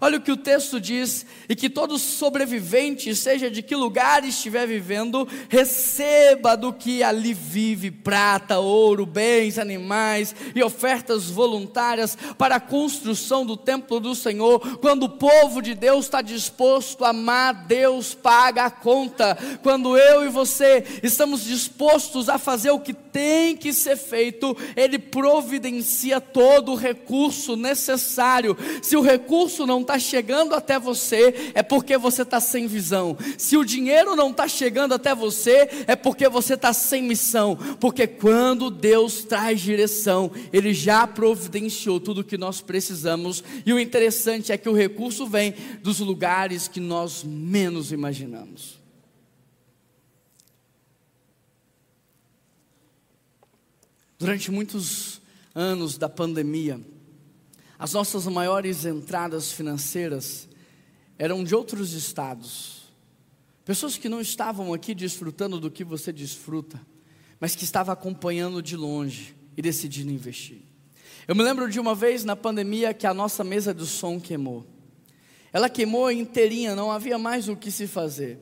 [0.00, 4.66] Olha o que o texto diz: e que todo sobrevivente, seja de que lugar estiver
[4.66, 12.60] vivendo, receba do que ali vive prata, ouro, bens, animais e ofertas voluntárias para a
[12.60, 14.78] construção do templo do Senhor.
[14.78, 19.36] Quando o povo de Deus está disposto a amar, Deus paga a conta.
[19.62, 24.98] Quando eu e você estamos dispostos a fazer o que tem que ser feito, Ele
[24.98, 28.56] providencia todo o recurso necessário.
[28.82, 33.16] Se o recurso não está chegando até você, é porque você está sem visão.
[33.38, 37.56] Se o dinheiro não está chegando até você, é porque você está sem missão.
[37.80, 43.42] Porque quando Deus traz direção, Ele já providenciou tudo o que nós precisamos.
[43.64, 48.78] E o interessante é que o recurso vem dos lugares que nós menos imaginamos.
[54.18, 55.20] Durante muitos
[55.54, 56.80] anos da pandemia,
[57.78, 60.48] as nossas maiores entradas financeiras
[61.18, 62.92] eram de outros estados.
[63.64, 66.80] Pessoas que não estavam aqui desfrutando do que você desfruta,
[67.40, 70.62] mas que estavam acompanhando de longe e decidindo investir.
[71.26, 74.64] Eu me lembro de uma vez na pandemia que a nossa mesa de som queimou.
[75.52, 78.38] Ela queimou inteirinha, não havia mais o que se fazer.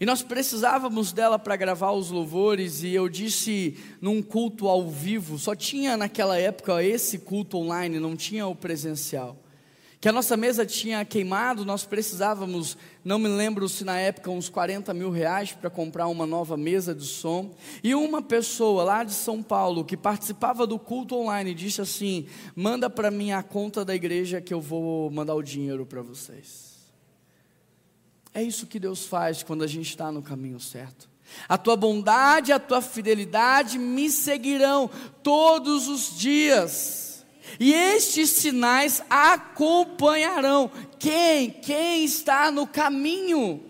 [0.00, 5.38] E nós precisávamos dela para gravar os louvores, e eu disse num culto ao vivo,
[5.38, 9.42] só tinha naquela época esse culto online, não tinha o presencial.
[10.00, 14.48] Que a nossa mesa tinha queimado, nós precisávamos, não me lembro se na época, uns
[14.48, 17.52] 40 mil reais para comprar uma nova mesa de som.
[17.82, 22.88] E uma pessoa lá de São Paulo, que participava do culto online, disse assim: manda
[22.88, 26.78] para mim a conta da igreja que eu vou mandar o dinheiro para vocês.
[28.32, 31.08] É isso que Deus faz quando a gente está no caminho certo.
[31.48, 34.88] A tua bondade, a tua fidelidade me seguirão
[35.24, 37.07] todos os dias.
[37.60, 41.50] E estes sinais acompanharão quem?
[41.50, 43.62] Quem está no caminho?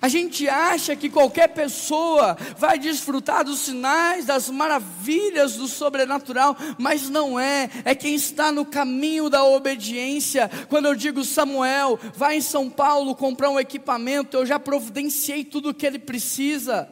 [0.00, 7.08] A gente acha que qualquer pessoa vai desfrutar dos sinais, das maravilhas do sobrenatural, mas
[7.08, 10.50] não é, é quem está no caminho da obediência.
[10.68, 15.68] Quando eu digo Samuel, vai em São Paulo comprar um equipamento, eu já providenciei tudo
[15.68, 16.88] o que ele precisa.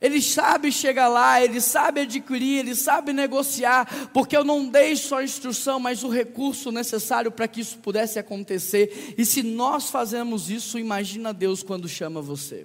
[0.00, 5.18] Ele sabe chegar lá, ele sabe adquirir, ele sabe negociar, porque eu não dei só
[5.18, 9.14] a instrução, mas o recurso necessário para que isso pudesse acontecer.
[9.18, 12.64] E se nós fazemos isso, imagina Deus quando chama você.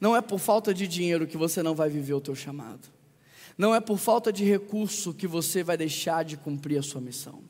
[0.00, 2.88] Não é por falta de dinheiro que você não vai viver o teu chamado.
[3.56, 7.42] Não é por falta de recurso que você vai deixar de cumprir a sua missão.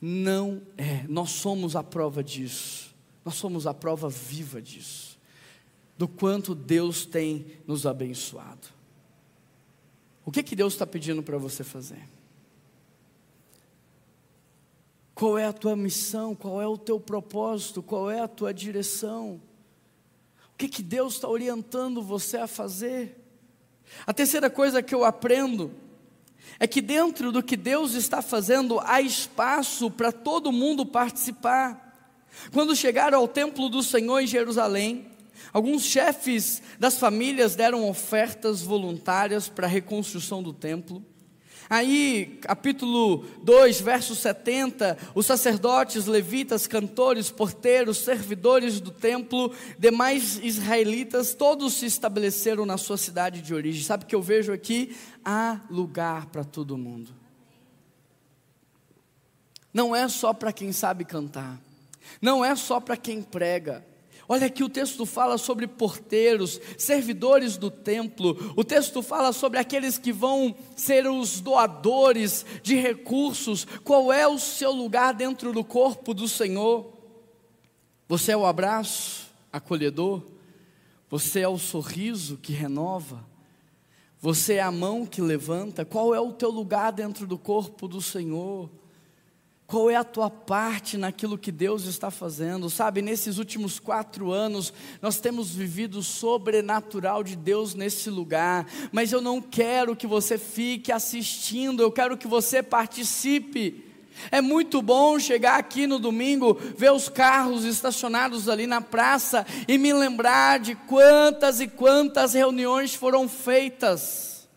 [0.00, 1.04] Não é.
[1.08, 2.94] Nós somos a prova disso.
[3.24, 5.05] Nós somos a prova viva disso
[5.96, 8.68] do quanto Deus tem nos abençoado.
[10.24, 12.02] O que, que Deus está pedindo para você fazer?
[15.14, 16.34] Qual é a tua missão?
[16.34, 17.82] Qual é o teu propósito?
[17.82, 19.40] Qual é a tua direção?
[20.52, 23.22] O que, que Deus está orientando você a fazer?
[24.06, 25.72] A terceira coisa que eu aprendo
[26.58, 31.82] é que dentro do que Deus está fazendo há espaço para todo mundo participar.
[32.52, 35.06] Quando chegaram ao templo do Senhor em Jerusalém,
[35.52, 41.02] Alguns chefes das famílias deram ofertas voluntárias para a reconstrução do templo.
[41.68, 51.34] Aí, capítulo 2, verso 70, os sacerdotes, levitas, cantores, porteiros, servidores do templo, demais israelitas,
[51.34, 53.82] todos se estabeleceram na sua cidade de origem.
[53.82, 54.96] Sabe o que eu vejo aqui?
[55.24, 57.12] Há lugar para todo mundo.
[59.74, 61.60] Não é só para quem sabe cantar,
[62.22, 63.84] não é só para quem prega,
[64.28, 68.52] Olha aqui o texto fala sobre porteiros, servidores do templo.
[68.56, 73.66] O texto fala sobre aqueles que vão ser os doadores de recursos.
[73.84, 76.92] Qual é o seu lugar dentro do corpo do Senhor?
[78.08, 80.22] Você é o abraço acolhedor?
[81.08, 83.24] Você é o sorriso que renova?
[84.20, 85.84] Você é a mão que levanta?
[85.84, 88.68] Qual é o teu lugar dentro do corpo do Senhor?
[89.66, 92.70] Qual é a tua parte naquilo que Deus está fazendo?
[92.70, 99.10] Sabe, nesses últimos quatro anos, nós temos vivido o sobrenatural de Deus nesse lugar, mas
[99.10, 103.84] eu não quero que você fique assistindo, eu quero que você participe.
[104.30, 109.76] É muito bom chegar aqui no domingo, ver os carros estacionados ali na praça e
[109.76, 114.48] me lembrar de quantas e quantas reuniões foram feitas.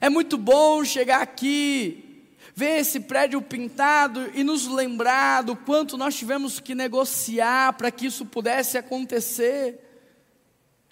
[0.00, 2.07] É muito bom chegar aqui
[2.58, 8.06] ver esse prédio pintado e nos lembrar do quanto nós tivemos que negociar para que
[8.06, 9.78] isso pudesse acontecer.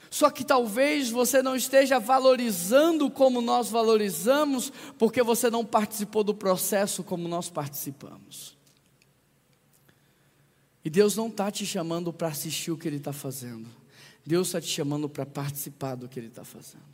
[0.08, 6.32] Só que talvez você não esteja valorizando como nós valorizamos, porque você não participou do
[6.32, 8.56] processo como nós participamos.
[10.84, 13.68] E Deus não está te chamando para assistir o que Ele está fazendo.
[14.24, 16.84] Deus está te chamando para participar do que Ele está fazendo.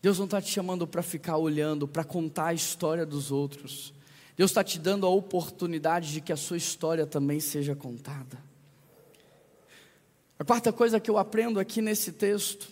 [0.00, 3.92] Deus não está te chamando para ficar olhando, para contar a história dos outros.
[4.36, 8.38] Deus está te dando a oportunidade de que a sua história também seja contada.
[10.38, 12.68] A quarta coisa que eu aprendo aqui nesse texto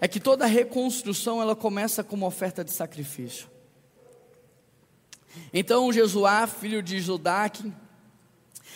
[0.00, 3.46] é que toda reconstrução ela começa com uma oferta de sacrifício.
[5.52, 7.72] Então Jesuá, filho de Jodaque,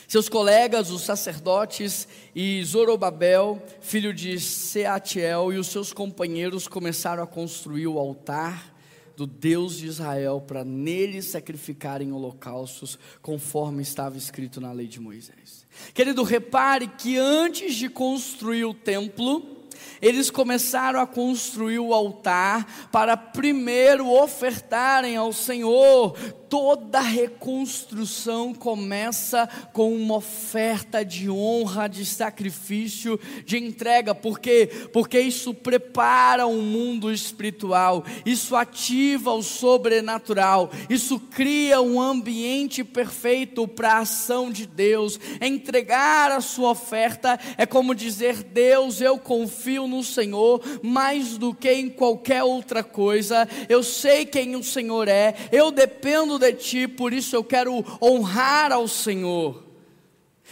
[0.09, 7.27] seus colegas, os sacerdotes, e Zorobabel, filho de Seatiel, e os seus companheiros começaram a
[7.27, 8.75] construir o altar
[9.15, 15.67] do Deus de Israel para nele sacrificarem holocaustos, conforme estava escrito na lei de Moisés.
[15.93, 19.58] Querido, repare que antes de construir o templo,
[20.01, 26.17] eles começaram a construir o altar para primeiro ofertarem ao Senhor.
[26.49, 35.53] Toda reconstrução começa com uma oferta de honra, de sacrifício, de entrega, porque porque isso
[35.53, 43.95] prepara o um mundo espiritual, isso ativa o sobrenatural, isso cria um ambiente perfeito para
[43.95, 45.21] a ação de Deus.
[45.41, 51.71] Entregar a sua oferta é como dizer: Deus, eu confio no Senhor mais do que
[51.71, 53.47] em qualquer outra coisa.
[53.69, 58.73] Eu sei quem o Senhor é, eu dependo de ti, por isso eu quero honrar
[58.73, 59.65] ao Senhor.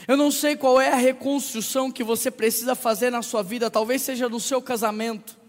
[0.07, 4.03] Eu não sei qual é a reconstrução que você precisa fazer na sua vida, talvez
[4.03, 5.46] seja no seu casamento.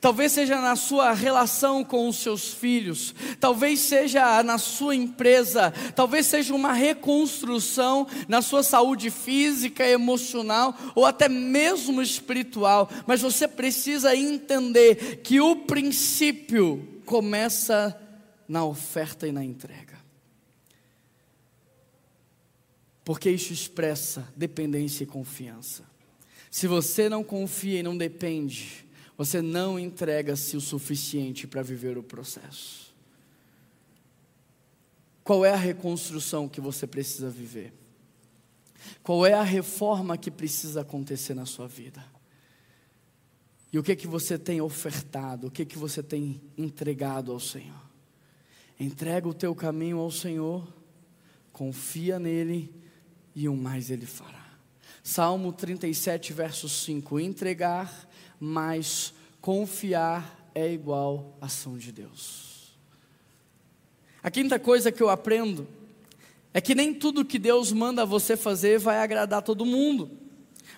[0.00, 6.26] Talvez seja na sua relação com os seus filhos, talvez seja na sua empresa, talvez
[6.26, 14.16] seja uma reconstrução na sua saúde física, emocional ou até mesmo espiritual, mas você precisa
[14.16, 17.98] entender que o princípio começa
[18.48, 19.96] na oferta e na entrega.
[23.04, 25.84] Porque isso expressa dependência e confiança.
[26.50, 28.85] Se você não confia e não depende,
[29.16, 32.94] você não entrega-se o suficiente para viver o processo.
[35.24, 37.72] Qual é a reconstrução que você precisa viver?
[39.02, 42.04] Qual é a reforma que precisa acontecer na sua vida?
[43.72, 45.48] E o que é que você tem ofertado?
[45.48, 47.82] O que é que você tem entregado ao Senhor?
[48.78, 50.66] Entrega o teu caminho ao Senhor,
[51.52, 52.72] confia nele
[53.34, 54.46] e o mais ele fará.
[55.02, 58.05] Salmo 37, verso 5: entregar,
[58.40, 62.76] mas confiar é igual ação de Deus.
[64.22, 65.68] A quinta coisa que eu aprendo
[66.52, 70.10] é que nem tudo que Deus manda você fazer vai agradar todo mundo.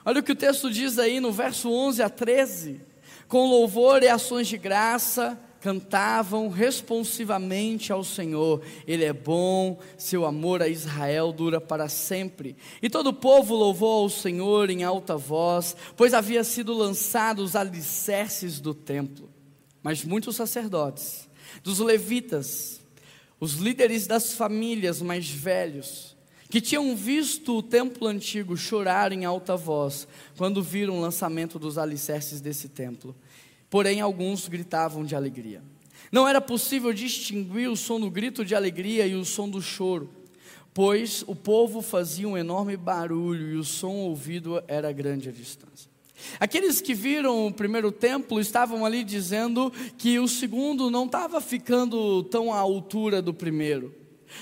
[0.04, 2.80] Olha o que o texto diz aí no verso 11 a 13:
[3.28, 10.62] com louvor e ações de graça, cantavam responsivamente ao Senhor: Ele é bom, seu amor
[10.62, 12.56] a Israel dura para sempre.
[12.82, 17.56] E todo o povo louvou ao Senhor em alta voz, pois havia sido lançados os
[17.56, 19.28] alicerces do templo.
[19.82, 21.28] Mas muitos sacerdotes,
[21.62, 22.80] dos levitas,
[23.40, 26.16] os líderes das famílias mais velhos,
[26.50, 31.76] que tinham visto o templo antigo chorar em alta voz quando viram o lançamento dos
[31.76, 33.14] alicerces desse templo
[33.70, 35.62] porém alguns gritavam de alegria.
[36.10, 40.10] Não era possível distinguir o som do grito de alegria e o som do choro,
[40.72, 45.90] pois o povo fazia um enorme barulho e o som ouvido era grande a distância.
[46.40, 52.22] Aqueles que viram o primeiro templo estavam ali dizendo que o segundo não estava ficando
[52.24, 53.94] tão à altura do primeiro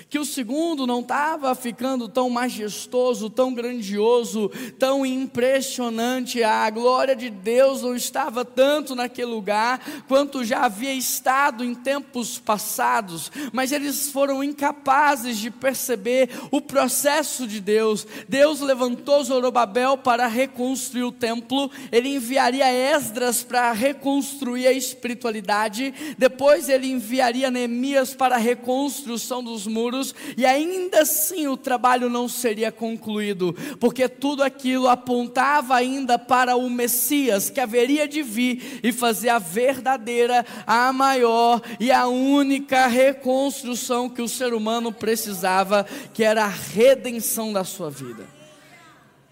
[0.09, 7.31] que o segundo não estava ficando tão majestoso, tão grandioso, tão impressionante, a glória de
[7.31, 14.11] Deus não estava tanto naquele lugar quanto já havia estado em tempos passados, mas eles
[14.11, 18.07] foram incapazes de perceber o processo de Deus.
[18.29, 26.69] Deus levantou Zorobabel para reconstruir o templo, ele enviaria Esdras para reconstruir a espiritualidade, depois
[26.69, 32.73] ele enviaria Neemias para a reconstrução dos muros, e ainda assim o trabalho não seria
[32.73, 39.29] concluído, porque tudo aquilo apontava ainda para o Messias que haveria de vir e fazer
[39.29, 46.45] a verdadeira, a maior e a única reconstrução que o ser humano precisava, que era
[46.45, 48.25] a redenção da sua vida.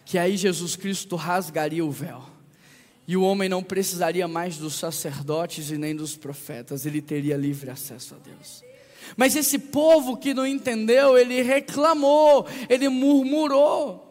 [0.05, 2.23] Que aí Jesus Cristo rasgaria o véu.
[3.07, 7.71] E o homem não precisaria mais dos sacerdotes e nem dos profetas, ele teria livre
[7.71, 8.74] acesso a Deus.
[9.17, 14.05] Mas esse povo que não entendeu, ele reclamou, ele murmurou.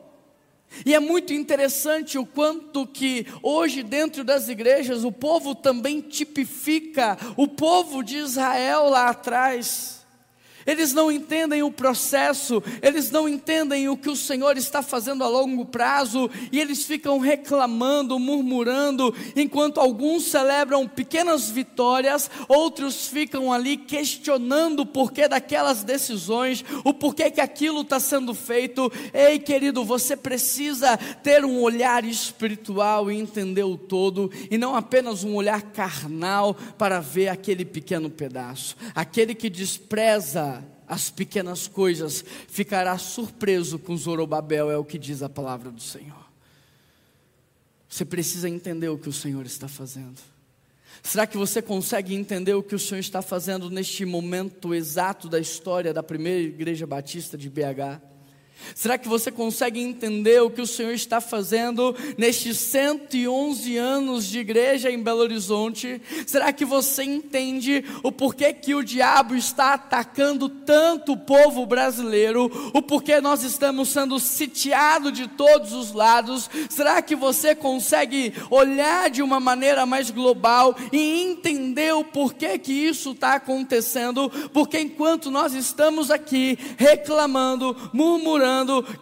[0.86, 7.18] E é muito interessante o quanto que hoje dentro das igrejas o povo também tipifica
[7.38, 10.03] o povo de Israel lá atrás.
[10.66, 15.28] Eles não entendem o processo, eles não entendem o que o Senhor está fazendo a
[15.28, 23.78] longo prazo, e eles ficam reclamando, murmurando, enquanto alguns celebram pequenas vitórias, outros ficam ali
[23.78, 28.92] questionando o porquê daquelas decisões, o porquê que aquilo está sendo feito.
[29.14, 35.24] Ei, querido, você precisa ter um olhar espiritual e entender o todo, e não apenas
[35.24, 40.53] um olhar carnal para ver aquele pequeno pedaço, aquele que despreza
[40.94, 46.24] as pequenas coisas, ficará surpreso com Zorobabel, é o que diz a palavra do Senhor.
[47.90, 50.20] Você precisa entender o que o Senhor está fazendo.
[51.02, 55.40] Será que você consegue entender o que o Senhor está fazendo neste momento exato da
[55.40, 58.13] história da primeira igreja batista de BH?
[58.76, 64.40] Será que você consegue entender o que o Senhor está fazendo nestes 111 anos de
[64.40, 66.02] igreja em Belo Horizonte?
[66.26, 72.52] Será que você entende o porquê que o diabo está atacando tanto o povo brasileiro?
[72.74, 76.50] O porquê nós estamos sendo sitiados de todos os lados?
[76.70, 82.72] Será que você consegue olhar de uma maneira mais global e entender o porquê que
[82.72, 84.30] isso está acontecendo?
[84.52, 88.53] Porque enquanto nós estamos aqui reclamando, murmurando,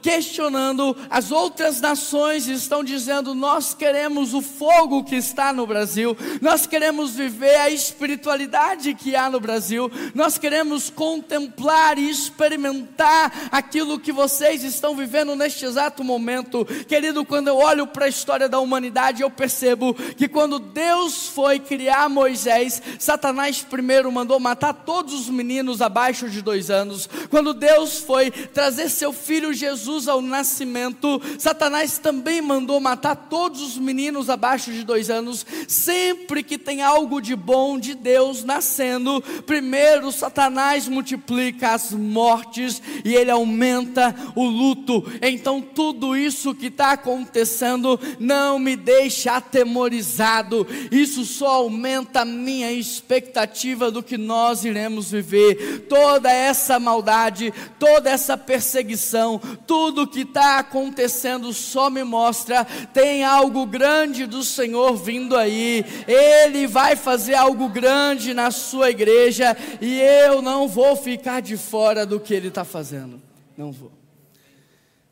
[0.01, 6.65] questionando, as outras nações estão dizendo: nós queremos o fogo que está no Brasil, nós
[6.65, 14.11] queremos viver a espiritualidade que há no Brasil, nós queremos contemplar e experimentar aquilo que
[14.11, 16.65] vocês estão vivendo neste exato momento.
[16.87, 21.59] Querido, quando eu olho para a história da humanidade, eu percebo que quando Deus foi
[21.59, 27.09] criar Moisés, Satanás primeiro mandou matar todos os meninos abaixo de dois anos.
[27.29, 33.61] Quando Deus foi trazer seu filho, filho Jesus ao nascimento, Satanás também mandou matar todos
[33.61, 35.45] os meninos abaixo de dois anos.
[35.69, 43.15] Sempre que tem algo de bom de Deus nascendo, primeiro Satanás multiplica as mortes e
[43.15, 45.09] ele aumenta o luto.
[45.21, 52.69] Então, tudo isso que está acontecendo não me deixa atemorizado, isso só aumenta a minha
[52.69, 55.85] expectativa do que nós iremos viver.
[55.87, 59.20] Toda essa maldade, toda essa perseguição,
[59.65, 66.67] tudo que está acontecendo só me mostra: tem algo grande do Senhor vindo aí, Ele
[66.67, 72.19] vai fazer algo grande na sua igreja, e eu não vou ficar de fora do
[72.19, 73.21] que Ele está fazendo.
[73.57, 73.91] Não vou,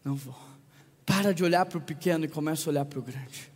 [0.04, 0.36] não vou.
[1.06, 3.49] Para de olhar para o pequeno e começa a olhar para o grande.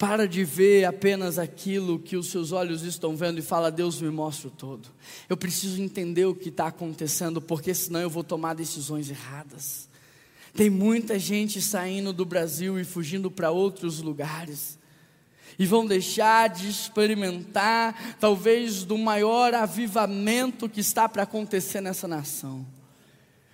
[0.00, 4.08] Para de ver apenas aquilo que os seus olhos estão vendo e fala, Deus me
[4.08, 4.88] mostra o todo.
[5.28, 9.90] Eu preciso entender o que está acontecendo, porque senão eu vou tomar decisões erradas.
[10.54, 14.78] Tem muita gente saindo do Brasil e fugindo para outros lugares.
[15.58, 22.66] E vão deixar de experimentar, talvez, do maior avivamento que está para acontecer nessa nação.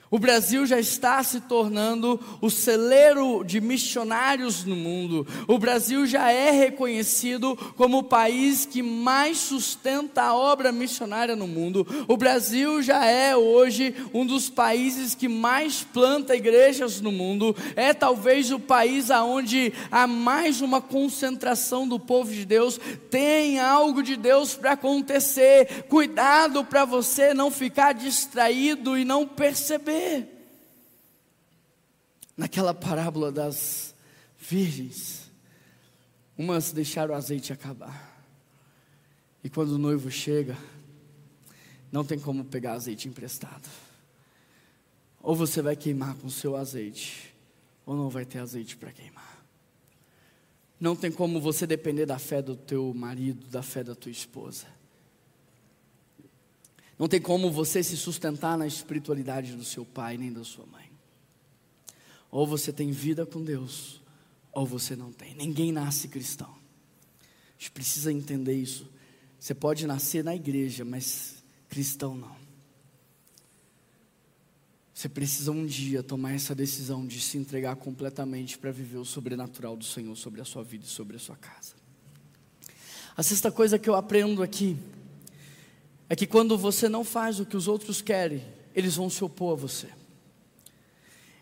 [0.08, 5.26] O Brasil já está se tornando o celeiro de missionários no mundo.
[5.48, 11.48] O Brasil já é reconhecido como o país que mais sustenta a obra missionária no
[11.48, 11.84] mundo.
[12.06, 17.56] O Brasil já é hoje um dos países que mais planta igrejas no mundo.
[17.74, 22.78] É talvez o país aonde há mais uma concentração do povo de Deus.
[23.10, 25.84] Tem algo de Deus para acontecer.
[25.88, 29.95] Cuidado para você não ficar distraído e não perceber
[32.36, 33.94] Naquela parábola das
[34.38, 35.30] virgens,
[36.36, 38.14] umas deixaram o azeite acabar.
[39.42, 40.56] E quando o noivo chega,
[41.90, 43.68] não tem como pegar azeite emprestado.
[45.22, 47.34] Ou você vai queimar com o seu azeite,
[47.84, 49.44] ou não vai ter azeite para queimar.
[50.78, 54.66] Não tem como você depender da fé do teu marido, da fé da tua esposa.
[56.98, 60.90] Não tem como você se sustentar na espiritualidade do seu pai nem da sua mãe.
[62.30, 64.00] Ou você tem vida com Deus,
[64.52, 65.34] ou você não tem.
[65.34, 66.48] Ninguém nasce cristão.
[66.48, 68.90] A gente precisa entender isso.
[69.38, 72.36] Você pode nascer na igreja, mas cristão não.
[74.92, 79.76] Você precisa um dia tomar essa decisão de se entregar completamente para viver o sobrenatural
[79.76, 81.74] do Senhor sobre a sua vida e sobre a sua casa.
[83.14, 84.76] A sexta coisa que eu aprendo aqui
[86.08, 88.42] é que quando você não faz o que os outros querem,
[88.74, 89.88] eles vão se opor a você.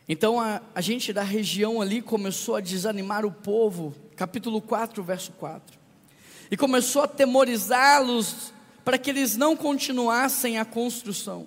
[0.09, 5.33] Então a, a gente da região ali começou a desanimar o povo, capítulo 4, verso
[5.33, 5.79] 4,
[6.51, 8.53] e começou a temorizá-los
[8.85, 11.47] para que eles não continuassem a construção.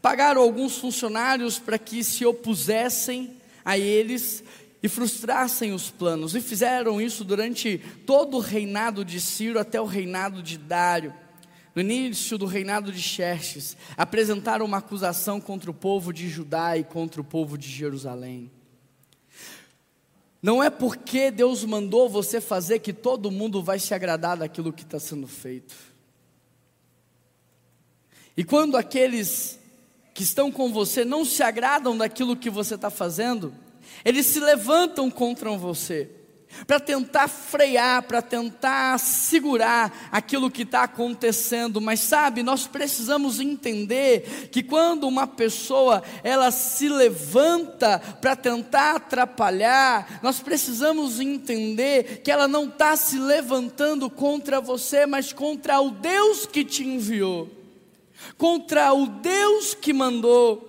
[0.00, 4.42] Pagaram alguns funcionários para que se opusessem a eles
[4.82, 9.84] e frustrassem os planos, e fizeram isso durante todo o reinado de Ciro até o
[9.84, 11.12] reinado de Dário.
[11.76, 16.82] No início do reinado de Xerxes, apresentaram uma acusação contra o povo de Judá e
[16.82, 18.50] contra o povo de Jerusalém.
[20.42, 24.84] Não é porque Deus mandou você fazer que todo mundo vai se agradar daquilo que
[24.84, 25.74] está sendo feito.
[28.34, 29.60] E quando aqueles
[30.14, 33.52] que estão com você não se agradam daquilo que você está fazendo,
[34.02, 36.10] eles se levantam contra você
[36.66, 41.80] para tentar frear, para tentar segurar aquilo que está acontecendo.
[41.80, 50.20] Mas sabe, nós precisamos entender que quando uma pessoa ela se levanta para tentar atrapalhar,
[50.22, 56.46] nós precisamos entender que ela não está se levantando contra você, mas contra o Deus
[56.46, 57.50] que te enviou,
[58.38, 60.65] contra o Deus que mandou.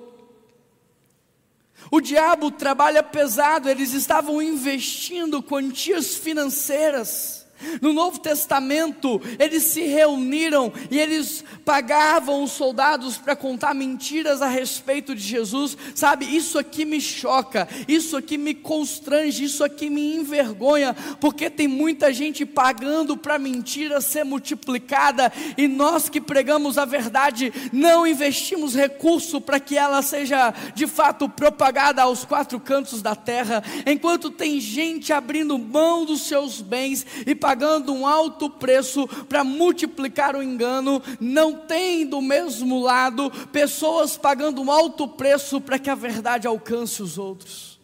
[1.89, 7.36] O diabo trabalha pesado, eles estavam investindo quantias financeiras
[7.81, 14.47] no Novo Testamento, eles se reuniram e eles pagavam os soldados para contar mentiras a
[14.47, 15.77] respeito de Jesus.
[15.95, 21.67] Sabe, isso aqui me choca, isso aqui me constrange, isso aqui me envergonha, porque tem
[21.67, 28.75] muita gente pagando para mentira ser multiplicada e nós que pregamos a verdade não investimos
[28.75, 34.59] recurso para que ela seja de fato propagada aos quatro cantos da terra, enquanto tem
[34.59, 41.01] gente abrindo mão dos seus bens e pagando um alto preço para multiplicar o engano,
[41.17, 47.01] não tem do mesmo lado pessoas pagando um alto preço para que a verdade alcance
[47.01, 47.79] os outros.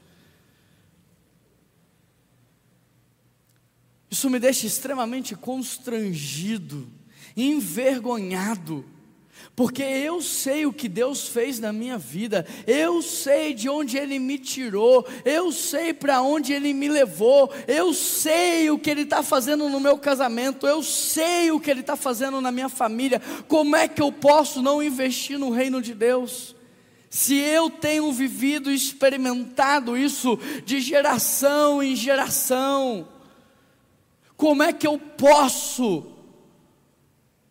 [4.11, 6.85] Isso me deixa extremamente constrangido,
[7.33, 8.83] envergonhado
[9.55, 14.17] porque eu sei o que Deus fez na minha vida, eu sei de onde Ele
[14.17, 19.21] me tirou, eu sei para onde Ele me levou, eu sei o que Ele está
[19.21, 23.21] fazendo no meu casamento, eu sei o que Ele está fazendo na minha família.
[23.47, 26.55] Como é que eu posso não investir no reino de Deus?
[27.07, 33.07] Se eu tenho vivido e experimentado isso de geração em geração,
[34.35, 36.12] como é que eu posso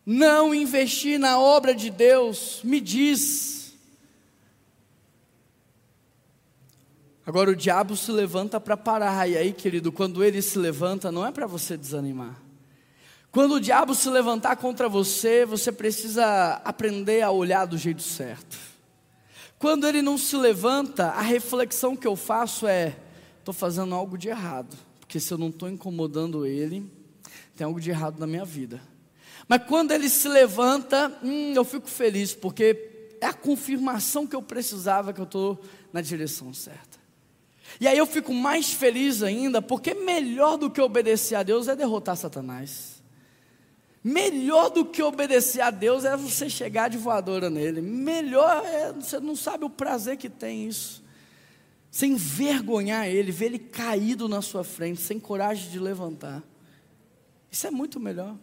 [0.05, 3.75] não investir na obra de Deus, me diz.
[7.25, 11.25] Agora o diabo se levanta para parar, e aí, querido, quando ele se levanta, não
[11.25, 12.37] é para você desanimar.
[13.31, 18.59] Quando o diabo se levantar contra você, você precisa aprender a olhar do jeito certo.
[19.59, 22.97] Quando ele não se levanta, a reflexão que eu faço é:
[23.39, 26.91] estou fazendo algo de errado, porque se eu não estou incomodando ele,
[27.57, 28.83] tem algo de errado na minha vida.
[29.49, 32.91] Mas quando ele se levanta, hum, eu fico feliz, porque
[33.21, 35.61] é a confirmação que eu precisava que eu estou
[35.93, 37.01] na direção certa.
[37.81, 41.77] E aí eu fico mais feliz ainda, porque melhor do que obedecer a Deus é
[41.77, 43.03] derrotar Satanás.
[44.05, 47.81] Melhor do que obedecer a Deus é você chegar de voadora nele.
[47.81, 51.03] Melhor é, você não sabe o prazer que tem isso.
[51.91, 56.43] Sem envergonhar ele, ver ele caído na sua frente, sem coragem de levantar.
[57.51, 58.37] Isso é muito melhor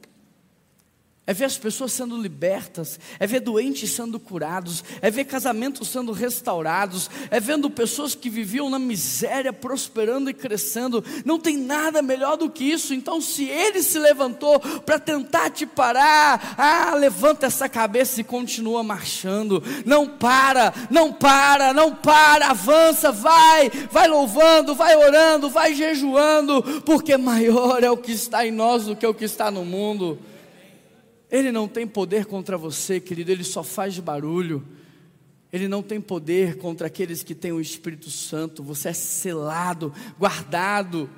[1.30, 6.12] é ver as pessoas sendo libertas, é ver doentes sendo curados, é ver casamentos sendo
[6.12, 11.06] restaurados, é vendo pessoas que viviam na miséria prosperando e crescendo.
[11.24, 12.96] Não tem nada melhor do que isso.
[12.96, 18.82] Então, se ele se levantou para tentar te parar, ah, levanta essa cabeça e continua
[18.82, 19.62] marchando.
[19.86, 27.16] Não para, não para, não para, avança, vai, vai louvando, vai orando, vai jejuando, porque
[27.18, 30.18] maior é o que está em nós do que o que está no mundo.
[31.32, 34.66] Ele não tem poder contra você, querido, ele só faz barulho.
[35.52, 38.64] Ele não tem poder contra aqueles que têm o Espírito Santo.
[38.64, 41.10] Você é selado, guardado.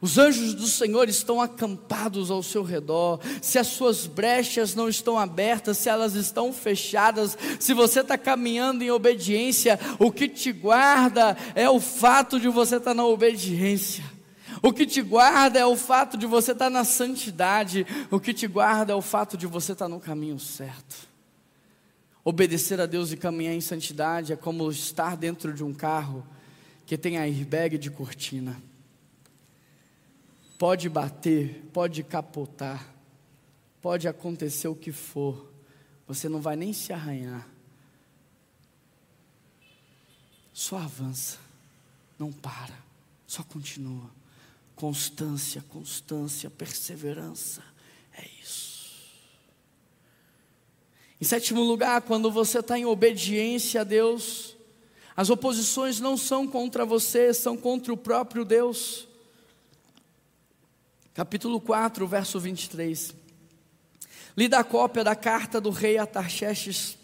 [0.00, 3.20] Os anjos do Senhor estão acampados ao seu redor.
[3.40, 8.84] Se as suas brechas não estão abertas, se elas estão fechadas, se você está caminhando
[8.84, 14.13] em obediência, o que te guarda é o fato de você estar na obediência.
[14.64, 17.86] O que te guarda é o fato de você estar na santidade.
[18.10, 21.06] O que te guarda é o fato de você estar no caminho certo.
[22.24, 26.26] Obedecer a Deus e caminhar em santidade é como estar dentro de um carro
[26.86, 28.56] que tem airbag de cortina.
[30.58, 32.88] Pode bater, pode capotar,
[33.82, 35.52] pode acontecer o que for,
[36.08, 37.46] você não vai nem se arranhar.
[40.54, 41.36] Só avança,
[42.18, 42.78] não para,
[43.26, 44.23] só continua.
[44.74, 47.62] Constância, constância, perseverança.
[48.16, 48.92] É isso.
[51.20, 54.56] Em sétimo lugar, quando você está em obediência a Deus,
[55.16, 59.08] as oposições não são contra você, são contra o próprio Deus.
[61.14, 63.14] Capítulo 4, verso 23.
[64.36, 66.98] Lida a cópia da carta do rei Atarxerxes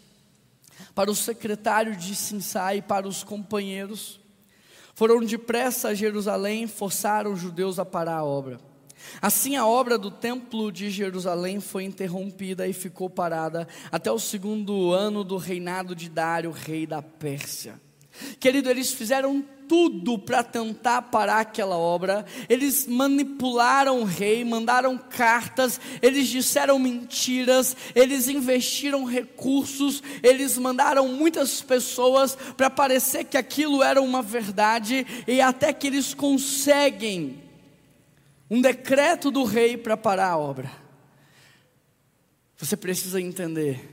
[0.95, 4.20] para o secretário de Sinsai e para os companheiros.
[5.01, 8.61] Foram depressa a Jerusalém, forçaram os judeus a parar a obra.
[9.23, 14.93] Assim, a obra do templo de Jerusalém foi interrompida e ficou parada até o segundo
[14.93, 17.81] ano do reinado de Dário, rei da Pérsia.
[18.39, 22.27] Querido, eles fizeram tudo para tentar parar aquela obra.
[22.49, 31.63] Eles manipularam o rei, mandaram cartas, eles disseram mentiras, eles investiram recursos, eles mandaram muitas
[31.63, 37.41] pessoas para parecer que aquilo era uma verdade e até que eles conseguem
[38.51, 40.73] um decreto do rei para parar a obra.
[42.57, 43.89] Você precisa entender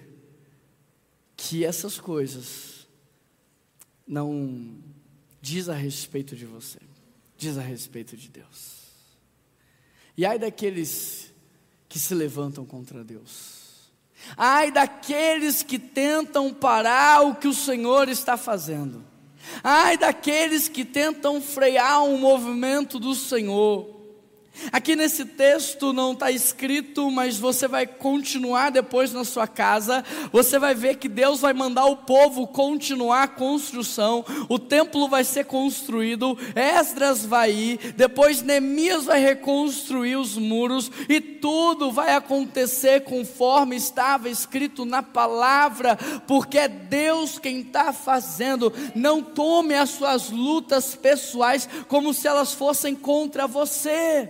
[1.36, 2.88] que essas coisas
[4.08, 4.87] não
[5.42, 6.80] diz a respeito de você,
[7.38, 8.78] diz a respeito de Deus.
[10.18, 11.32] E ai daqueles
[11.88, 13.58] que se levantam contra Deus.
[14.36, 19.06] Ai daqueles que tentam parar o que o Senhor está fazendo.
[19.64, 23.97] Ai daqueles que tentam frear o movimento do Senhor.
[24.72, 30.04] Aqui nesse texto não está escrito, mas você vai continuar depois na sua casa.
[30.32, 34.26] Você vai ver que Deus vai mandar o povo continuar a construção.
[34.50, 36.38] O templo vai ser construído.
[36.56, 37.94] Esdras vai ir.
[37.94, 40.92] Depois Neemias vai reconstruir os muros.
[41.08, 45.98] E tudo vai acontecer conforme estava escrito na palavra.
[46.28, 48.74] Porque é Deus quem está fazendo.
[48.96, 54.30] Não tome as suas lutas pessoais como se elas fossem contra você.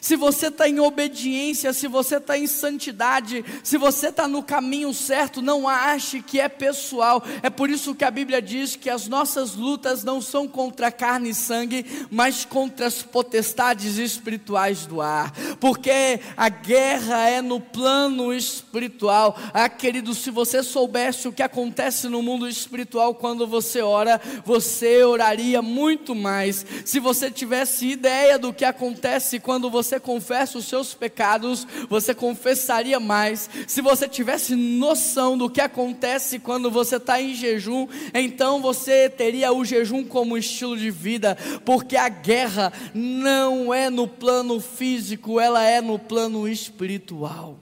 [0.00, 4.92] Se você está em obediência, se você está em santidade, se você está no caminho
[4.92, 7.22] certo, não ache que é pessoal.
[7.42, 11.30] É por isso que a Bíblia diz que as nossas lutas não são contra carne
[11.30, 15.32] e sangue, mas contra as potestades espirituais do ar.
[15.60, 19.38] Porque a guerra é no plano espiritual.
[19.52, 25.04] Ah, querido, se você soubesse o que acontece no mundo espiritual quando você ora, você
[25.04, 26.64] oraria muito mais.
[26.84, 33.00] Se você tivesse ideia do que acontece quando você confessa os seus pecados, você confessaria
[33.00, 33.48] mais.
[33.66, 39.52] Se você tivesse noção do que acontece quando você está em jejum, então você teria
[39.52, 45.62] o jejum como estilo de vida, porque a guerra não é no plano físico, ela
[45.62, 47.58] é no plano espiritual.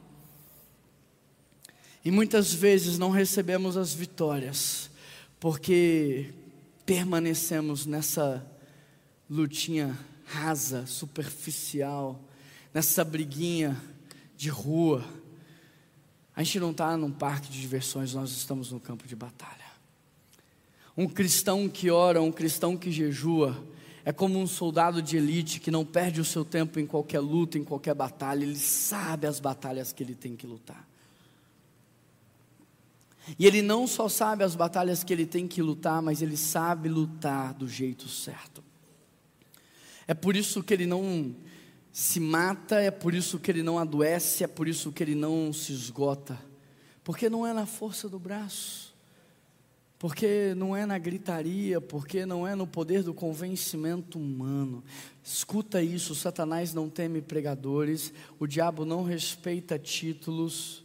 [2.05, 4.91] E muitas vezes não recebemos as vitórias,
[5.41, 6.31] porque
[6.85, 8.45] permanecemos nessa
[9.29, 9.99] lutinha
[10.35, 12.21] rasa, superficial,
[12.73, 13.81] nessa briguinha
[14.37, 15.05] de rua.
[16.35, 19.65] A gente não está num parque de diversões, nós estamos no campo de batalha.
[20.97, 23.65] Um cristão que ora, um cristão que jejua,
[24.05, 27.57] é como um soldado de elite que não perde o seu tempo em qualquer luta,
[27.57, 30.87] em qualquer batalha, ele sabe as batalhas que ele tem que lutar.
[33.39, 36.89] E ele não só sabe as batalhas que ele tem que lutar, mas ele sabe
[36.89, 38.64] lutar do jeito certo.
[40.07, 41.35] É por isso que ele não
[41.95, 45.53] se mata, é por isso que ele não adoece, é por isso que ele não
[45.53, 46.39] se esgota.
[47.05, 48.95] Porque não é na força do braço,
[49.99, 54.83] porque não é na gritaria, porque não é no poder do convencimento humano.
[55.23, 60.83] Escuta isso: Satanás não teme pregadores, o diabo não respeita títulos,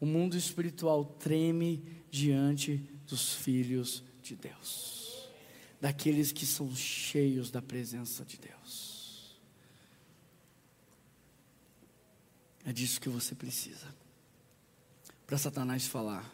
[0.00, 4.97] o mundo espiritual treme diante dos filhos de Deus
[5.80, 9.38] daqueles que são cheios da presença de Deus.
[12.64, 13.86] É disso que você precisa.
[15.26, 16.30] Para Satanás falar,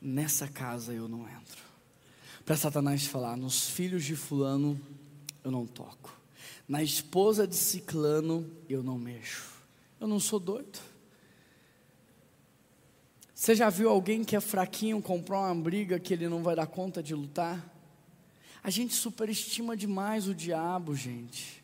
[0.00, 1.62] nessa casa eu não entro.
[2.44, 4.80] Para Satanás falar, nos filhos de Fulano
[5.44, 6.14] eu não toco.
[6.68, 9.52] Na esposa de Ciclano eu não mexo.
[10.00, 10.78] Eu não sou doido.
[13.34, 16.66] Você já viu alguém que é fraquinho comprar uma briga que ele não vai dar
[16.66, 17.71] conta de lutar?
[18.62, 21.62] A gente superestima demais o diabo, gente.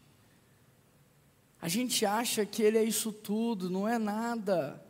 [1.61, 4.83] A gente acha que ele é isso tudo, não é nada.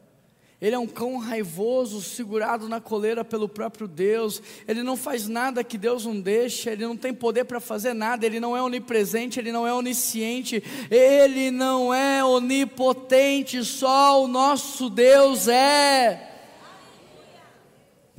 [0.60, 4.42] Ele é um cão raivoso, segurado na coleira pelo próprio Deus.
[4.66, 6.72] Ele não faz nada que Deus não deixa.
[6.72, 8.26] Ele não tem poder para fazer nada.
[8.26, 9.38] Ele não é onipresente.
[9.38, 10.60] Ele não é onisciente.
[10.90, 13.64] Ele não é onipotente.
[13.64, 16.27] Só o nosso Deus é.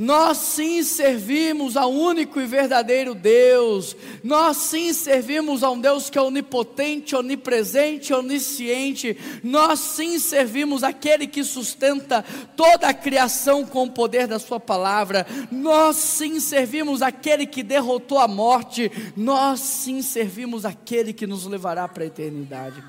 [0.01, 3.97] Nós sim servimos ao único e verdadeiro Deus.
[4.23, 9.17] Nós sim servimos a um Deus que é onipotente, onipresente, onisciente.
[9.43, 12.23] Nós sim servimos aquele que sustenta
[12.55, 15.27] toda a criação com o poder da Sua palavra.
[15.51, 18.89] Nós sim servimos aquele que derrotou a morte.
[19.17, 22.81] Nós sim servimos aquele que nos levará para a eternidade.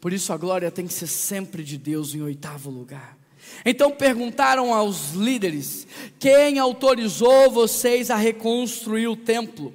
[0.00, 3.17] Por isso a glória tem que ser sempre de Deus em oitavo lugar.
[3.64, 5.86] Então perguntaram aos líderes:
[6.18, 9.74] quem autorizou vocês a reconstruir o templo?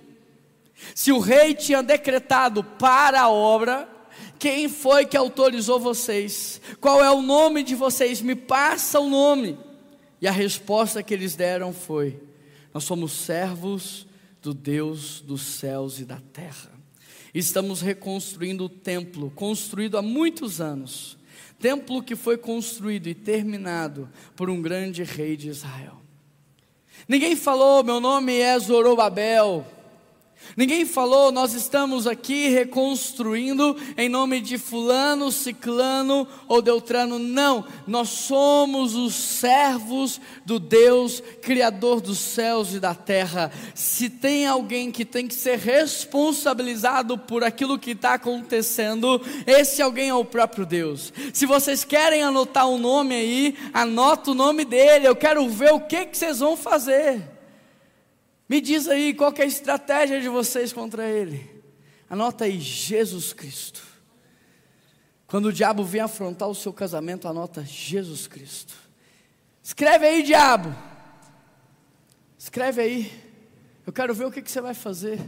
[0.93, 3.87] Se o rei tinha decretado para a obra,
[4.37, 6.59] quem foi que autorizou vocês?
[6.81, 8.21] Qual é o nome de vocês?
[8.21, 9.57] Me passa o nome.
[10.21, 12.19] E a resposta que eles deram foi:
[12.73, 14.05] Nós somos servos
[14.41, 16.71] do Deus dos céus e da terra.
[17.33, 21.17] Estamos reconstruindo o templo, construído há muitos anos.
[21.63, 26.01] Templo que foi construído e terminado por um grande rei de Israel.
[27.07, 29.65] Ninguém falou, meu nome é Zorobabel,
[30.55, 37.17] Ninguém falou, nós estamos aqui reconstruindo em nome de Fulano, Ciclano ou Deutrano.
[37.17, 43.51] Não, nós somos os servos do Deus, Criador dos céus e da terra.
[43.73, 50.09] Se tem alguém que tem que ser responsabilizado por aquilo que está acontecendo, esse alguém
[50.09, 51.11] é o próprio Deus.
[51.33, 55.07] Se vocês querem anotar o um nome aí, anota o nome dele.
[55.07, 57.32] Eu quero ver o que, que vocês vão fazer.
[58.53, 61.49] Me diz aí qual é a estratégia de vocês contra ele.
[62.07, 63.81] Anota aí, Jesus Cristo.
[65.25, 68.75] Quando o diabo vem afrontar o seu casamento, anota Jesus Cristo.
[69.63, 70.71] Escreve aí, diabo.
[72.37, 73.33] Escreve aí.
[73.87, 75.19] Eu quero ver o que, que você vai fazer.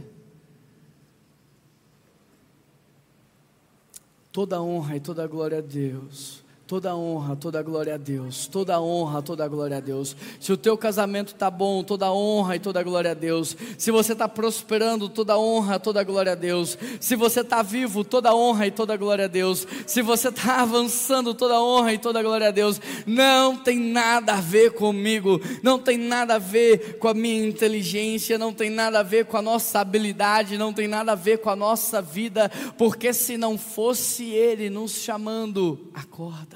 [4.30, 8.48] Toda honra e toda glória a Deus Toda honra, toda glória a Deus.
[8.48, 10.16] Toda honra, toda glória a Deus.
[10.40, 13.56] Se o teu casamento está bom, toda honra e toda glória a Deus.
[13.78, 16.76] Se você está prosperando, toda honra, toda glória a Deus.
[16.98, 19.64] Se você está vivo, toda honra e toda glória a Deus.
[19.86, 22.80] Se você está avançando, toda honra e toda glória a Deus.
[23.06, 25.40] Não tem nada a ver comigo.
[25.62, 28.36] Não tem nada a ver com a minha inteligência.
[28.38, 30.58] Não tem nada a ver com a nossa habilidade.
[30.58, 32.50] Não tem nada a ver com a nossa vida.
[32.76, 36.55] Porque se não fosse Ele nos chamando, acorda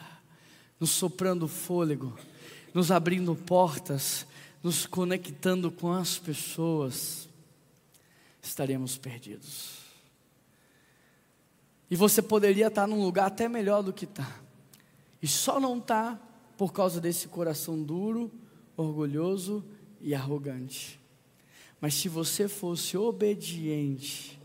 [0.80, 2.18] nos soprando fôlego,
[2.72, 4.26] nos abrindo portas,
[4.62, 7.28] nos conectando com as pessoas,
[8.42, 9.78] estaremos perdidos.
[11.90, 14.40] E você poderia estar num lugar até melhor do que está,
[15.20, 16.18] e só não está
[16.56, 18.30] por causa desse coração duro,
[18.76, 19.64] orgulhoso
[20.00, 20.98] e arrogante.
[21.80, 24.38] Mas se você fosse obediente,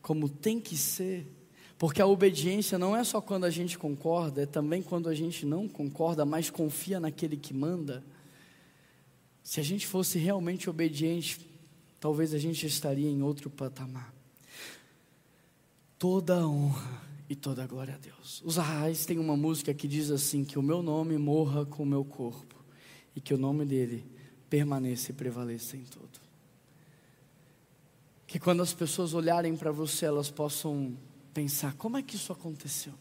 [0.00, 1.26] como tem que ser,
[1.78, 5.44] porque a obediência não é só quando a gente concorda, é também quando a gente
[5.44, 8.02] não concorda, mas confia naquele que manda.
[9.42, 11.38] Se a gente fosse realmente obediente,
[12.00, 14.14] talvez a gente estaria em outro patamar.
[15.98, 18.42] Toda honra e toda glória a Deus.
[18.44, 21.86] Os arrais têm uma música que diz assim: que o meu nome morra com o
[21.86, 22.56] meu corpo
[23.14, 24.04] e que o nome dele
[24.48, 26.20] permaneça e prevaleça em tudo.
[28.26, 30.96] Que quando as pessoas olharem para você, elas possam
[31.36, 32.94] pensar: como é que isso aconteceu?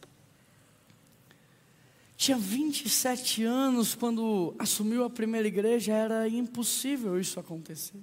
[2.18, 8.00] Tinha 27 anos quando assumiu a primeira igreja, era impossível isso acontecer.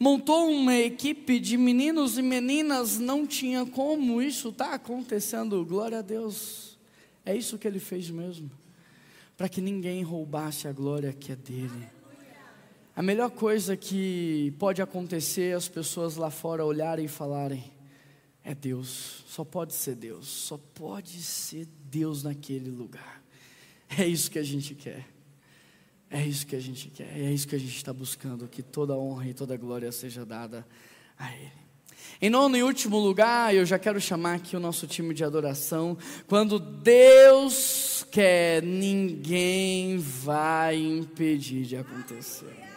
[0.00, 5.64] Montou uma equipe de meninos e meninas, não tinha como isso está acontecendo.
[5.64, 6.78] Glória a Deus.
[7.24, 8.50] É isso que ele fez mesmo.
[9.36, 11.88] Para que ninguém roubasse a glória que é dele.
[12.96, 17.77] A melhor coisa que pode acontecer é as pessoas lá fora olharem e falarem:
[18.48, 23.22] é Deus, só pode ser Deus, só pode ser Deus naquele lugar.
[23.98, 25.06] É isso que a gente quer.
[26.10, 28.96] É isso que a gente quer, é isso que a gente está buscando, que toda
[28.96, 30.66] honra e toda glória seja dada
[31.18, 31.52] a Ele.
[32.22, 35.98] Em nono e último lugar, eu já quero chamar aqui o nosso time de adoração.
[36.26, 42.67] Quando Deus quer, ninguém vai impedir de acontecer.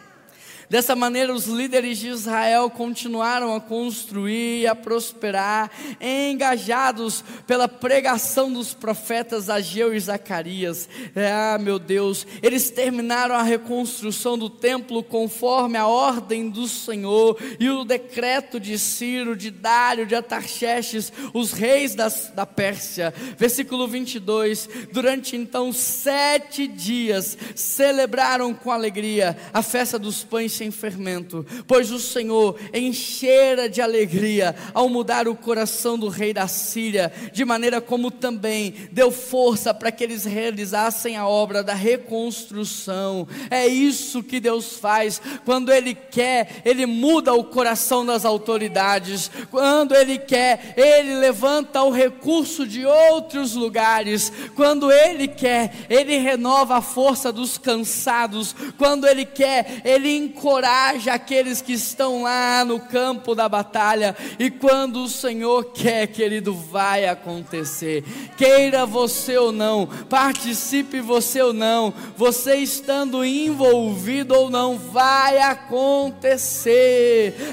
[0.72, 5.70] Dessa maneira, os líderes de Israel continuaram a construir e a prosperar,
[6.00, 10.88] engajados pela pregação dos profetas Ageu e Zacarias.
[11.14, 17.68] Ah, meu Deus, eles terminaram a reconstrução do templo conforme a ordem do Senhor e
[17.68, 23.12] o decreto de Ciro, de Dário, de Atarxerxes, os reis das, da Pérsia.
[23.36, 31.44] Versículo 22: Durante então sete dias celebraram com alegria a festa dos pães sem fermento,
[31.66, 37.44] pois o Senhor enchera de alegria ao mudar o coração do rei da Síria, de
[37.44, 43.26] maneira como também deu força para que eles realizassem a obra da reconstrução.
[43.50, 45.20] É isso que Deus faz.
[45.44, 51.90] Quando Ele quer, Ele muda o coração das autoridades, quando Ele quer, Ele levanta o
[51.90, 59.24] recurso de outros lugares, quando Ele quer, Ele renova a força dos cansados, quando Ele
[59.24, 64.14] quer, Ele encoraja encoraja aqueles que estão lá no campo da batalha.
[64.38, 68.04] E quando o Senhor quer, querido, vai acontecer.
[68.36, 76.74] Queira você ou não, participe você ou não, você estando envolvido ou não, vai acontecer.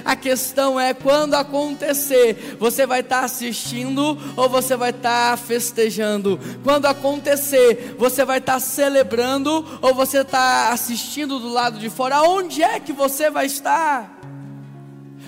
[0.03, 6.37] A questão é quando acontecer, você vai estar assistindo ou você vai estar festejando.
[6.65, 12.23] Quando acontecer, você vai estar celebrando ou você está assistindo do lado de fora.
[12.23, 14.19] Onde é que você vai estar?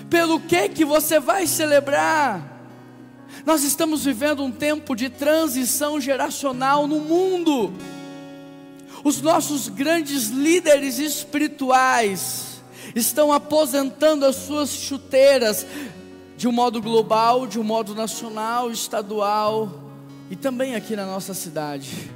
[0.08, 2.52] Pelo que que você vai celebrar?
[3.46, 7.72] Nós estamos vivendo um tempo de transição geracional no mundo.
[9.02, 12.62] Os nossos grandes líderes espirituais
[12.94, 15.66] estão aposentando as suas chuteiras
[16.36, 19.92] de um modo global, de um modo nacional, estadual
[20.30, 22.10] e também aqui na nossa cidade.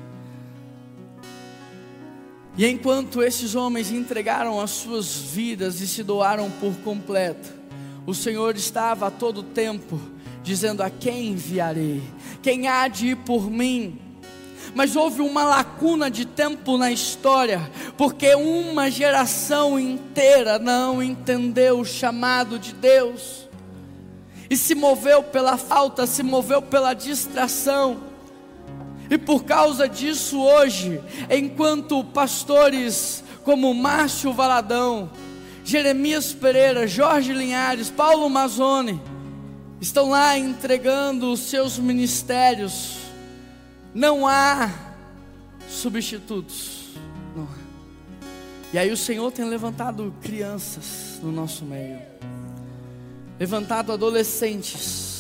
[2.59, 7.53] E enquanto esses homens entregaram as suas vidas e se doaram por completo,
[8.07, 10.01] o Senhor estava a todo tempo
[10.43, 12.03] dizendo: A quem enviarei?
[12.43, 14.01] Quem há de ir por mim?
[14.75, 21.85] Mas houve uma lacuna de tempo na história, porque uma geração inteira não entendeu o
[21.85, 23.49] chamado de Deus,
[24.49, 27.99] e se moveu pela falta, se moveu pela distração,
[29.11, 31.01] e por causa disso, hoje,
[31.31, 35.11] enquanto pastores como Márcio Valadão,
[35.65, 39.01] Jeremias Pereira, Jorge Linhares, Paulo Mazzoni,
[39.81, 42.99] estão lá entregando os seus ministérios,
[43.95, 44.71] não há
[45.69, 46.87] substitutos.
[47.37, 47.49] Não.
[48.73, 52.01] E aí o Senhor tem levantado crianças no nosso meio,
[53.39, 55.16] levantado adolescentes,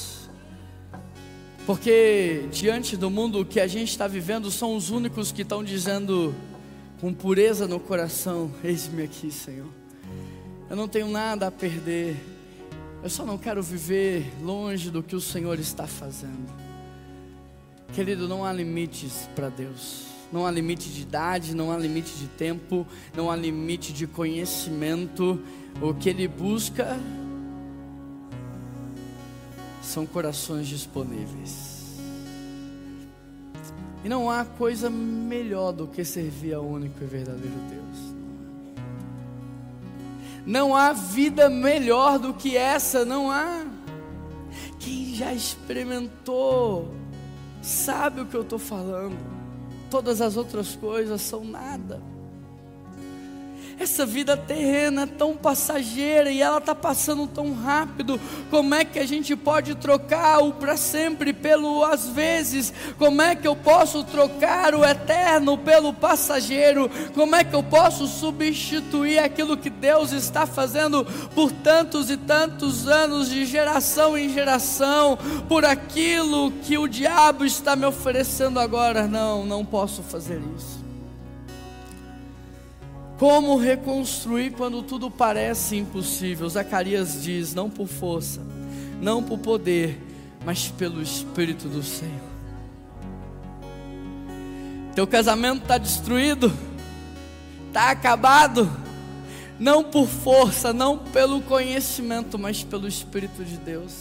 [1.66, 6.32] porque diante do mundo que a gente está vivendo, são os únicos que estão dizendo
[7.00, 9.66] com pureza no coração: Eis-me aqui, Senhor.
[10.70, 12.16] Eu não tenho nada a perder.
[13.02, 16.54] Eu só não quero viver longe do que o Senhor está fazendo.
[17.92, 20.06] Querido, não há limites para Deus.
[20.32, 22.86] Não há limite de idade, não há limite de tempo,
[23.16, 25.40] não há limite de conhecimento.
[25.80, 26.98] O que Ele busca
[29.96, 31.96] são corações disponíveis.
[34.04, 38.14] E não há coisa melhor do que servir ao único e verdadeiro Deus.
[40.44, 43.64] Não há vida melhor do que essa, não há.
[44.78, 46.94] Quem já experimentou,
[47.62, 49.16] sabe o que eu estou falando.
[49.88, 52.02] Todas as outras coisas são nada.
[53.78, 58.18] Essa vida terrena é tão passageira e ela está passando tão rápido.
[58.50, 62.72] Como é que a gente pode trocar o para sempre pelo às vezes?
[62.98, 66.90] Como é que eu posso trocar o eterno pelo passageiro?
[67.14, 71.04] Como é que eu posso substituir aquilo que Deus está fazendo
[71.34, 75.18] por tantos e tantos anos, de geração em geração,
[75.48, 79.06] por aquilo que o diabo está me oferecendo agora?
[79.06, 80.75] Não, não posso fazer isso.
[83.18, 86.48] Como reconstruir quando tudo parece impossível?
[86.48, 88.42] Zacarias diz: não por força,
[89.00, 89.98] não por poder,
[90.44, 92.36] mas pelo Espírito do Senhor.
[94.94, 96.52] Teu casamento está destruído,
[97.68, 98.70] está acabado,
[99.58, 103.92] não por força, não pelo conhecimento, mas pelo Espírito de Deus.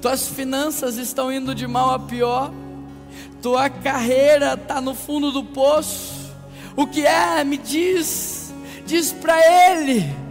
[0.00, 2.52] Tuas finanças estão indo de mal a pior,
[3.42, 6.23] tua carreira está no fundo do poço
[6.76, 8.52] o que é, me diz,
[8.86, 9.36] diz para
[9.70, 10.24] ele.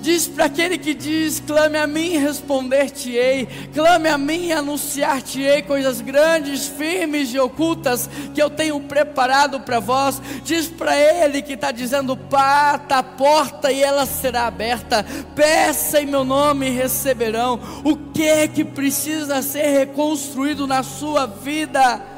[0.00, 6.68] Diz para aquele que diz: clame a mim responder-te-ei, clame a mim anunciar-te-ei coisas grandes,
[6.68, 10.22] firmes e ocultas que eu tenho preparado para vós.
[10.44, 16.06] Diz para ele que está dizendo: bata a porta e ela será aberta, peça em
[16.06, 17.60] meu nome e receberão.
[17.84, 22.17] O que é que precisa ser reconstruído na sua vida?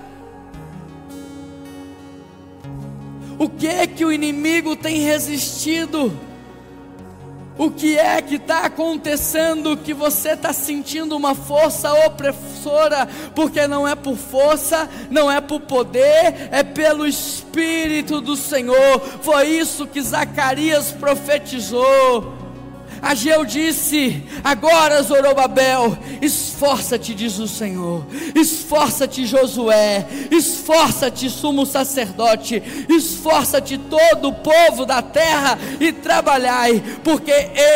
[3.41, 6.13] O que é que o inimigo tem resistido?
[7.57, 13.09] O que é que está acontecendo que você está sentindo uma força opressora?
[13.35, 19.01] Porque não é por força, não é por poder, é pelo Espírito do Senhor.
[19.23, 22.40] Foi isso que Zacarias profetizou.
[23.03, 25.97] Ageu disse: Agora, Zorobabel,
[26.61, 28.05] Esforça-te, diz o Senhor.
[28.35, 30.07] Esforça-te, Josué.
[30.31, 32.63] Esforça-te, sumo sacerdote.
[32.87, 37.33] Esforça-te, todo o povo da terra, e trabalhai, porque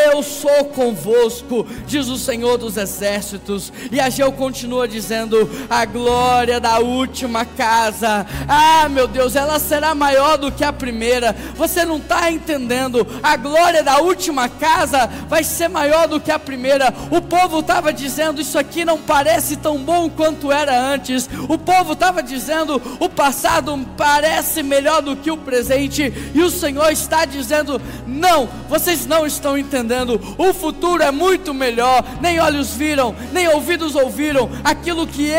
[0.06, 3.72] eu sou convosco, diz o Senhor dos exércitos.
[3.90, 10.36] E Ageu continua dizendo: a glória da última casa, ah, meu Deus, ela será maior
[10.36, 11.34] do que a primeira.
[11.54, 13.06] Você não está entendendo?
[13.22, 16.92] A glória da última casa vai ser maior do que a primeira.
[17.10, 21.28] O povo estava dizendo: Isso aqui não parece tão bom quanto era antes.
[21.48, 26.12] O povo estava dizendo: O passado parece melhor do que o presente.
[26.34, 30.20] E o Senhor está dizendo: Não, vocês não estão entendendo.
[30.38, 32.04] O futuro é muito melhor.
[32.20, 35.30] Nem olhos viram, nem ouvidos ouviram aquilo que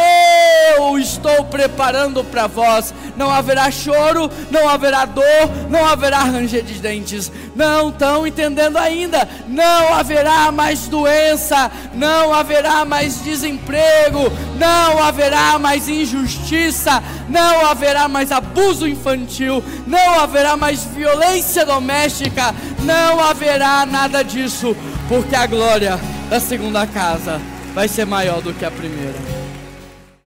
[0.78, 2.93] eu estou preparando para vós.
[3.15, 5.23] Não haverá choro, não haverá dor,
[5.69, 7.32] não haverá ranger de dentes.
[7.55, 9.28] Não estão entendendo ainda.
[9.66, 18.32] Não haverá mais doença, não haverá mais desemprego, não haverá mais injustiça, não haverá mais
[18.32, 22.53] abuso infantil, não haverá mais violência doméstica,
[22.84, 24.78] não haverá nada disso,
[25.09, 25.99] porque a glória
[26.30, 27.41] da segunda casa
[27.74, 29.34] vai ser maior do que a primeira.